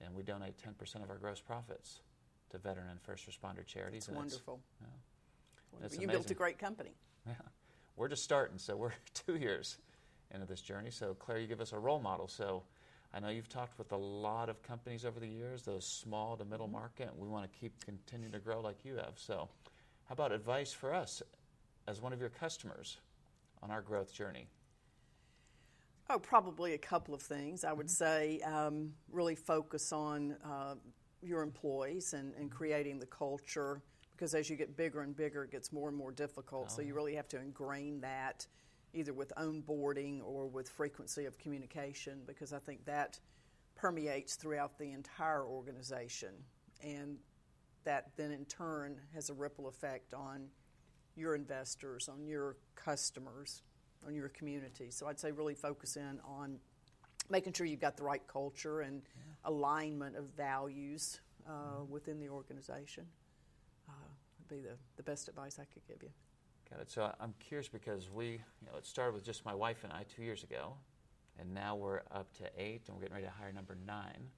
and 0.00 0.14
we 0.14 0.22
donate 0.22 0.54
10% 0.58 1.02
of 1.02 1.10
our 1.10 1.18
gross 1.18 1.40
profits 1.40 2.00
to 2.56 2.68
veteran 2.68 2.88
and 2.90 3.00
first 3.00 3.28
responder 3.28 3.64
charities. 3.64 4.08
It's 4.08 4.16
wonderful. 4.16 4.60
yeah. 4.80 5.84
It's 5.84 5.98
you 5.98 6.08
built 6.08 6.30
a 6.30 6.34
great 6.34 6.58
company. 6.58 6.90
Yeah, 7.28 7.34
we're 7.96 8.06
just 8.06 8.22
starting, 8.22 8.56
so 8.56 8.76
we're 8.76 8.92
two 9.26 9.34
years 9.34 9.78
into 10.32 10.46
this 10.46 10.60
journey. 10.60 10.92
So, 10.92 11.14
Claire, 11.14 11.40
you 11.40 11.48
give 11.48 11.60
us 11.60 11.72
a 11.72 11.78
role 11.78 11.98
model. 11.98 12.28
So, 12.28 12.62
I 13.12 13.18
know 13.18 13.30
you've 13.30 13.48
talked 13.48 13.76
with 13.78 13.90
a 13.90 13.96
lot 13.96 14.48
of 14.48 14.62
companies 14.62 15.04
over 15.04 15.18
the 15.18 15.26
years, 15.26 15.62
those 15.62 15.84
small 15.84 16.36
to 16.36 16.44
middle 16.44 16.68
market. 16.68 17.08
and 17.10 17.18
We 17.18 17.26
want 17.26 17.52
to 17.52 17.58
keep 17.58 17.84
continuing 17.84 18.30
to 18.30 18.38
grow 18.38 18.60
like 18.60 18.84
you 18.84 18.94
have. 18.94 19.14
So, 19.16 19.48
how 20.08 20.12
about 20.12 20.30
advice 20.30 20.72
for 20.72 20.94
us 20.94 21.20
as 21.88 22.00
one 22.00 22.12
of 22.12 22.20
your 22.20 22.28
customers 22.28 22.98
on 23.60 23.72
our 23.72 23.80
growth 23.80 24.14
journey? 24.14 24.46
Oh, 26.08 26.20
probably 26.20 26.74
a 26.74 26.78
couple 26.78 27.12
of 27.12 27.22
things. 27.22 27.64
I 27.64 27.72
would 27.72 27.90
say 27.90 28.38
um, 28.42 28.92
really 29.10 29.34
focus 29.34 29.92
on 29.92 30.36
uh, 30.44 30.76
your 31.26 31.42
employees 31.42 32.12
and, 32.12 32.34
and 32.34 32.50
creating 32.50 32.98
the 32.98 33.06
culture 33.06 33.82
because 34.16 34.34
as 34.34 34.48
you 34.48 34.56
get 34.56 34.76
bigger 34.76 35.02
and 35.02 35.14
bigger, 35.14 35.44
it 35.44 35.50
gets 35.50 35.72
more 35.72 35.88
and 35.88 35.96
more 35.96 36.10
difficult. 36.10 36.72
so 36.72 36.80
you 36.80 36.92
oh. 36.92 36.96
really 36.96 37.14
have 37.14 37.28
to 37.28 37.38
ingrain 37.38 38.00
that 38.00 38.46
either 38.94 39.12
with 39.12 39.30
onboarding 39.36 40.24
or 40.24 40.46
with 40.46 40.68
frequency 40.70 41.26
of 41.26 41.38
communication 41.38 42.22
because 42.26 42.54
I 42.54 42.58
think 42.58 42.86
that 42.86 43.20
permeates 43.74 44.36
throughout 44.36 44.78
the 44.78 44.90
entire 44.92 45.44
organization. 45.44 46.30
And 46.82 47.18
that 47.84 48.10
then 48.16 48.32
in 48.32 48.46
turn 48.46 48.98
has 49.14 49.28
a 49.28 49.34
ripple 49.34 49.68
effect 49.68 50.14
on 50.14 50.48
your 51.14 51.34
investors, 51.34 52.08
on 52.08 52.26
your 52.26 52.56
customers, 52.74 53.62
on 54.06 54.14
your 54.14 54.28
community. 54.30 54.90
So 54.90 55.06
I'd 55.06 55.20
say 55.20 55.30
really 55.30 55.54
focus 55.54 55.96
in 55.96 56.18
on 56.24 56.58
making 57.30 57.52
sure 57.52 57.66
you've 57.66 57.80
got 57.80 57.96
the 57.96 58.02
right 58.02 58.26
culture 58.26 58.80
and 58.80 59.02
alignment 59.46 60.16
of 60.16 60.24
values 60.36 61.20
uh, 61.48 61.84
within 61.88 62.20
the 62.20 62.28
organization. 62.28 63.06
Uh, 63.88 63.92
would 64.38 64.48
be 64.48 64.60
the, 64.60 64.76
the 64.96 65.02
best 65.02 65.28
advice 65.28 65.58
I 65.58 65.64
could 65.64 65.86
give 65.86 66.02
you. 66.02 66.10
Got 66.70 66.80
it. 66.80 66.90
So 66.90 67.12
I'm 67.20 67.34
curious 67.38 67.68
because 67.68 68.10
we, 68.10 68.26
you 68.26 68.66
know, 68.70 68.76
it 68.76 68.86
started 68.86 69.14
with 69.14 69.24
just 69.24 69.44
my 69.44 69.54
wife 69.54 69.84
and 69.84 69.92
I 69.92 70.04
two 70.14 70.22
years 70.22 70.42
ago, 70.42 70.74
and 71.38 71.52
now 71.54 71.76
we're 71.76 72.00
up 72.10 72.32
to 72.38 72.44
eight, 72.58 72.82
and 72.86 72.96
we're 72.96 73.02
getting 73.02 73.14
ready 73.14 73.26
to 73.26 73.32
hire 73.32 73.52
number 73.52 73.76
nine. 73.86 74.28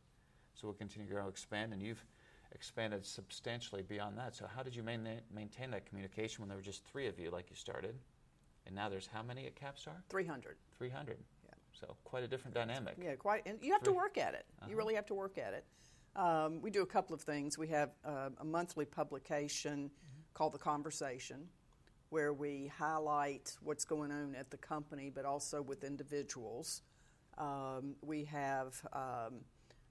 So 0.55 0.67
we'll 0.67 0.75
continue 0.75 1.09
to 1.09 1.15
grow, 1.15 1.29
expand, 1.29 1.73
and 1.73 1.83
you've 1.83 2.05
expanded 2.53 3.05
substantially 3.05 3.83
beyond 3.83 4.19
that. 4.19 4.35
So 4.35 4.47
how 4.55 4.63
did 4.63 4.75
you 4.75 4.83
main- 4.83 5.21
maintain 5.35 5.71
that 5.71 5.87
communication 5.87 6.43
when 6.43 6.49
there 6.49 6.59
were 6.59 6.63
just 6.63 6.85
three 6.85 7.07
of 7.07 7.19
you, 7.19 7.31
like 7.31 7.49
you 7.51 7.57
started, 7.57 7.95
and 8.67 8.75
now 8.75 8.89
there's 8.89 9.07
how 9.07 9.23
many 9.23 9.47
at 9.47 9.55
Capstar? 9.55 10.03
300. 10.11 10.57
300. 10.77 11.17
Yeah. 11.19 11.38
So 11.79 11.97
quite 12.05 12.25
a 12.25 12.29
different 12.29 12.55
dynamic. 12.55 12.97
Yeah, 13.03 13.15
quite. 13.15 13.43
And 13.47 13.59
you 13.63 13.73
have 13.73 13.83
to 13.83 13.93
work 13.93 14.19
at 14.19 14.35
it. 14.35 14.47
You 14.69 14.77
really 14.77 14.95
have 14.95 15.07
to 15.07 15.15
work 15.15 15.39
at 15.39 15.55
it. 15.55 15.65
Um, 16.17 16.61
we 16.61 16.71
do 16.71 16.83
a 16.83 16.87
couple 16.87 17.15
of 17.15 17.21
things. 17.21 17.57
We 17.57 17.69
have 17.69 17.91
uh, 18.05 18.31
a 18.41 18.45
monthly 18.45 18.85
publication 18.85 19.91
called 20.35 20.55
The 20.55 20.59
Conversation, 20.59 21.49
where 22.09 22.33
we 22.33 22.73
highlight 22.77 23.57
what's 23.63 23.85
going 23.85 24.11
on 24.11 24.35
at 24.35 24.51
the 24.51 24.57
company, 24.57 25.11
but 25.15 25.25
also 25.25 25.63
with 25.63 25.85
individuals. 25.85 26.83
Um, 27.37 27.95
we 28.03 28.25
have 28.25 28.81
um, 28.93 29.41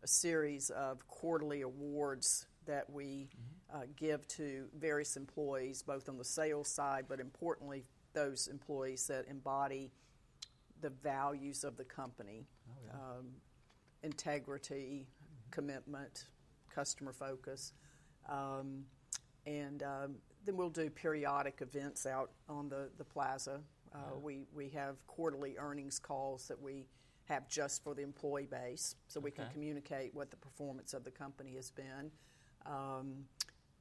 a 0.03 0.07
series 0.07 0.69
of 0.71 1.07
quarterly 1.07 1.61
awards 1.61 2.47
that 2.65 2.89
we 2.89 3.29
uh, 3.73 3.83
give 3.95 4.27
to 4.27 4.65
various 4.77 5.15
employees, 5.15 5.81
both 5.81 6.09
on 6.09 6.17
the 6.17 6.25
sales 6.25 6.67
side, 6.67 7.05
but 7.07 7.21
importantly, 7.21 7.85
those 8.13 8.47
employees 8.47 9.07
that 9.07 9.25
embody 9.29 9.91
the 10.81 10.89
values 10.89 11.63
of 11.63 11.77
the 11.77 11.83
company 11.83 12.47
um, 12.93 13.27
integrity, 14.03 15.07
commitment, 15.51 16.25
customer 16.73 17.13
focus. 17.13 17.73
Um, 18.29 18.85
and 19.45 19.83
um, 19.83 20.15
then 20.45 20.57
we'll 20.57 20.69
do 20.69 20.89
periodic 20.89 21.59
events 21.61 22.05
out 22.05 22.31
on 22.49 22.69
the, 22.69 22.89
the 22.97 23.03
plaza. 23.03 23.61
Uh, 23.93 24.17
we, 24.21 24.45
we 24.53 24.69
have 24.69 24.95
quarterly 25.07 25.55
earnings 25.57 25.97
calls 25.97 26.47
that 26.47 26.61
we 26.61 26.85
have 27.25 27.47
just 27.47 27.83
for 27.83 27.93
the 27.93 28.01
employee 28.01 28.47
base 28.49 28.95
so 29.07 29.19
we 29.19 29.31
can 29.31 29.45
communicate 29.51 30.13
what 30.13 30.29
the 30.29 30.37
performance 30.37 30.93
of 30.93 31.03
the 31.03 31.11
company 31.11 31.55
has 31.55 31.71
been. 31.71 32.11
Um, 32.65 33.25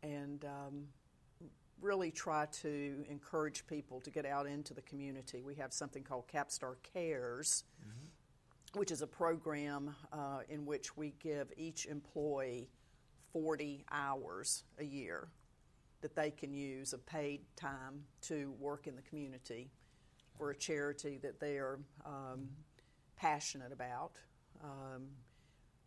and 0.03 0.45
um, 0.45 0.85
really 1.81 2.11
try 2.11 2.47
to 2.47 3.05
encourage 3.09 3.67
people 3.67 4.01
to 4.01 4.11
get 4.11 4.25
out 4.27 4.47
into 4.47 4.75
the 4.75 4.83
community. 4.83 5.43
We 5.43 5.55
have 5.57 5.73
something 5.73 6.03
called 6.03 6.27
Capstar 6.29 6.77
Cares, 6.95 7.65
which 8.75 8.91
is 8.91 9.03
a 9.03 9.07
program 9.07 9.95
uh, 10.13 10.41
in 10.49 10.67
which 10.67 10.97
we 10.97 11.15
give 11.23 11.53
each 11.57 11.87
employee 11.87 12.69
40 13.33 13.85
hours 13.91 14.65
a 14.79 14.85
year 14.85 15.29
that 16.01 16.15
they 16.15 16.31
can 16.31 16.53
use 16.53 16.93
of 16.93 17.05
paid 17.07 17.41
time 17.57 18.05
to 18.23 18.55
work 18.59 18.87
in 18.87 18.97
the 18.97 19.03
community 19.03 19.71
for 20.39 20.51
a 20.51 20.55
charity 20.57 21.19
that 21.23 21.41
they 21.41 21.57
are 21.57 21.79
um, 22.05 22.49
passionate 23.17 23.73
about. 23.73 24.13
Um, 24.63 25.09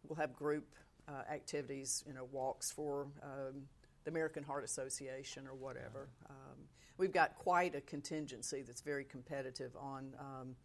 we'll 0.07 0.17
have 0.17 0.33
group 0.33 0.73
uh, 1.07 1.31
activities, 1.31 2.03
you 2.07 2.13
know, 2.13 2.27
walks 2.31 2.71
for 2.71 3.07
um, 3.23 3.63
the 4.09 4.17
American 4.17 4.43
Heart 4.43 4.63
Association 4.63 5.45
or 5.47 5.53
whatever. 5.53 6.09
Um, 6.29 6.57
we've 6.97 7.11
got 7.11 7.35
quite 7.35 7.75
a 7.75 7.81
contingency 7.81 8.63
that's 8.63 8.81
very 8.81 9.03
competitive 9.05 9.71
on 9.79 10.15
um, 10.19 10.55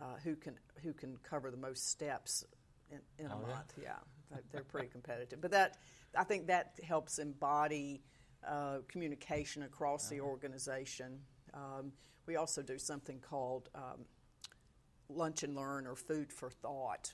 uh, 0.00 0.04
who 0.22 0.36
can 0.36 0.54
who 0.82 0.92
can 0.92 1.16
cover 1.28 1.50
the 1.50 1.56
most 1.56 1.90
steps 1.90 2.44
in, 2.90 3.00
in 3.18 3.26
a 3.30 3.34
Oh, 3.36 3.46
month. 3.46 3.74
Yeah, 3.82 3.96
They- 4.30 4.42
they're 4.52 4.64
pretty 4.64 4.88
competitive. 4.88 5.40
But 5.40 5.50
that 5.50 5.78
I 6.16 6.22
think 6.24 6.46
that 6.46 6.78
helps 6.86 7.18
embody 7.18 8.02
uh, 8.46 8.78
communication 8.88 9.62
across 9.64 10.08
the 10.08 10.20
organization. 10.20 11.18
Um, 11.52 11.92
we 12.26 12.36
also 12.36 12.62
do 12.62 12.78
something 12.78 13.18
called 13.20 13.70
um, 13.74 14.04
lunch 15.08 15.42
and 15.42 15.56
learn 15.56 15.86
or 15.86 15.96
food 15.96 16.32
for 16.32 16.50
thought, 16.50 17.12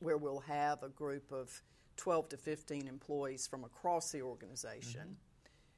where 0.00 0.16
we'll 0.16 0.40
have 0.40 0.82
a 0.82 0.88
group 0.88 1.32
of 1.32 1.60
12 1.96 2.28
to 2.30 2.36
15 2.36 2.86
employees 2.86 3.46
from 3.46 3.64
across 3.64 4.10
the 4.12 4.22
organization, 4.22 5.16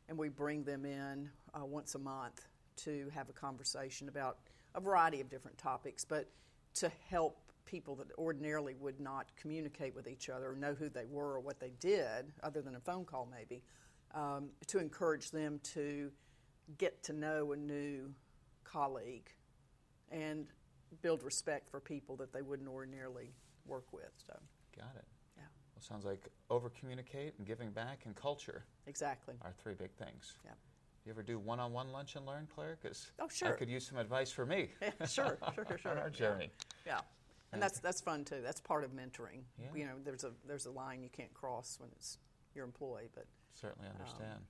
and 0.08 0.18
we 0.18 0.28
bring 0.28 0.64
them 0.64 0.84
in 0.84 1.30
uh, 1.54 1.64
once 1.64 1.94
a 1.94 1.98
month 1.98 2.46
to 2.76 3.10
have 3.14 3.28
a 3.28 3.32
conversation 3.32 4.08
about 4.08 4.38
a 4.74 4.80
variety 4.80 5.20
of 5.20 5.28
different 5.28 5.56
topics, 5.58 6.04
but 6.04 6.28
to 6.74 6.90
help 7.08 7.38
people 7.64 7.94
that 7.96 8.06
ordinarily 8.16 8.74
would 8.74 8.98
not 9.00 9.26
communicate 9.36 9.94
with 9.94 10.08
each 10.08 10.28
other 10.30 10.50
or 10.50 10.56
know 10.56 10.74
who 10.74 10.88
they 10.88 11.04
were 11.04 11.34
or 11.34 11.40
what 11.40 11.60
they 11.60 11.72
did, 11.80 12.32
other 12.42 12.62
than 12.62 12.76
a 12.76 12.80
phone 12.80 13.04
call 13.04 13.28
maybe, 13.30 13.62
um, 14.14 14.48
to 14.66 14.78
encourage 14.78 15.30
them 15.30 15.60
to 15.62 16.10
get 16.78 17.02
to 17.02 17.12
know 17.12 17.52
a 17.52 17.56
new 17.56 18.10
colleague 18.64 19.30
and 20.10 20.46
build 21.02 21.22
respect 21.22 21.70
for 21.70 21.80
people 21.80 22.16
that 22.16 22.32
they 22.32 22.42
wouldn't 22.42 22.68
ordinarily 22.68 23.32
work 23.66 23.92
with. 23.92 24.10
So, 24.26 24.34
Got 24.76 24.96
it. 24.96 25.04
Yeah, 25.78 25.84
Well, 25.90 25.96
sounds 26.00 26.04
like 26.04 26.28
over 26.50 26.70
communicate 26.70 27.34
and 27.38 27.46
giving 27.46 27.70
back 27.70 28.00
and 28.04 28.14
culture 28.14 28.64
exactly. 28.86 29.34
are 29.42 29.52
three 29.62 29.74
big 29.74 29.90
things. 29.92 30.34
Yeah. 30.44 30.52
You 31.04 31.12
ever 31.12 31.22
do 31.22 31.38
one 31.38 31.58
on 31.60 31.72
one 31.72 31.90
lunch 31.92 32.16
and 32.16 32.26
learn, 32.26 32.48
Claire? 32.54 32.76
Because 32.82 33.10
Oh, 33.18 33.28
sure. 33.28 33.48
I 33.48 33.52
could 33.52 33.68
use 33.70 33.86
some 33.86 33.98
advice 33.98 34.30
for 34.30 34.44
me 34.44 34.68
Yeah, 34.82 34.90
sure, 35.06 35.38
sure, 35.54 35.78
sure. 35.80 35.90
on 35.92 35.98
our 35.98 36.10
journey. 36.10 36.50
Yeah, 36.86 37.00
and 37.52 37.62
that's 37.62 37.78
that's 37.78 38.00
fun 38.00 38.24
too. 38.24 38.40
That's 38.42 38.60
part 38.60 38.84
of 38.84 38.90
mentoring. 38.90 39.42
Yeah. 39.58 39.66
You 39.74 39.84
know, 39.86 39.94
there's 40.04 40.24
a 40.24 40.32
there's 40.46 40.66
a 40.66 40.70
line 40.70 41.02
you 41.02 41.08
can't 41.10 41.32
cross 41.32 41.78
when 41.80 41.90
it's 41.96 42.18
your 42.54 42.64
employee, 42.64 43.08
but 43.14 43.26
Certainly 43.54 43.88
Um, 43.88 43.96
understand. 43.98 44.40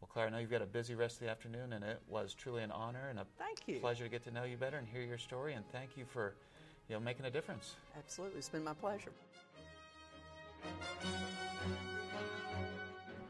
well, 0.00 0.08
Claire, 0.12 0.26
I 0.26 0.30
know 0.30 0.38
you've 0.38 0.50
got 0.50 0.62
a 0.62 0.66
busy 0.66 0.94
rest 0.94 1.16
of 1.16 1.20
the 1.20 1.30
afternoon, 1.30 1.72
and 1.72 1.82
it 1.82 2.00
was 2.06 2.34
truly 2.34 2.62
an 2.62 2.70
honor 2.70 3.08
and 3.08 3.18
a 3.18 3.26
thank 3.38 3.66
you. 3.66 3.80
pleasure 3.80 4.04
to 4.04 4.10
get 4.10 4.22
to 4.24 4.30
know 4.30 4.44
you 4.44 4.56
better 4.56 4.76
and 4.76 4.86
hear 4.86 5.02
your 5.02 5.18
story. 5.18 5.54
And 5.54 5.64
thank 5.72 5.96
you 5.96 6.04
for, 6.04 6.34
you 6.88 6.94
know, 6.94 7.00
making 7.00 7.24
a 7.24 7.30
difference. 7.30 7.74
Absolutely, 7.96 8.38
it's 8.38 8.48
been 8.48 8.62
my 8.62 8.74
pleasure. 8.74 9.10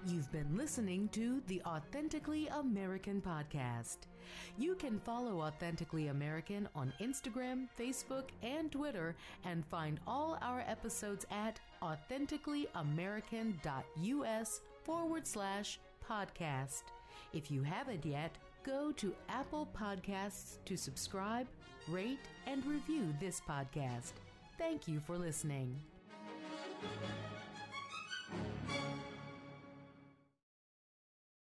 You've 0.07 0.31
been 0.31 0.55
listening 0.57 1.09
to 1.13 1.41
the 1.47 1.63
Authentically 1.65 2.49
American 2.49 3.23
podcast. 3.23 3.97
You 4.59 4.75
can 4.75 5.01
follow 5.01 5.41
Authentically 5.41 6.09
American 6.09 6.69
on 6.75 6.93
Instagram, 7.01 7.69
Facebook, 7.79 8.25
and 8.43 8.71
Twitter, 8.71 9.17
and 9.45 9.65
find 9.67 9.99
all 10.07 10.37
our 10.43 10.63
episodes 10.67 11.25
at 11.31 11.59
authenticallyamerican.us 11.83 14.61
forward 14.85 15.27
slash 15.27 15.81
podcast. 16.09 16.83
If 17.33 17.51
you 17.51 17.63
haven't 17.63 18.05
yet, 18.05 18.37
go 18.63 18.93
to 18.93 19.15
Apple 19.29 19.69
Podcasts 19.75 20.59
to 20.67 20.77
subscribe, 20.77 21.47
rate, 21.89 22.29
and 22.47 22.65
review 22.67 23.15
this 23.21 23.41
podcast. 23.49 24.13
Thank 24.59 24.87
you 24.87 25.01
for 25.01 25.17
listening. 25.19 25.81
Thank 26.85 27.03
you. 27.03 27.34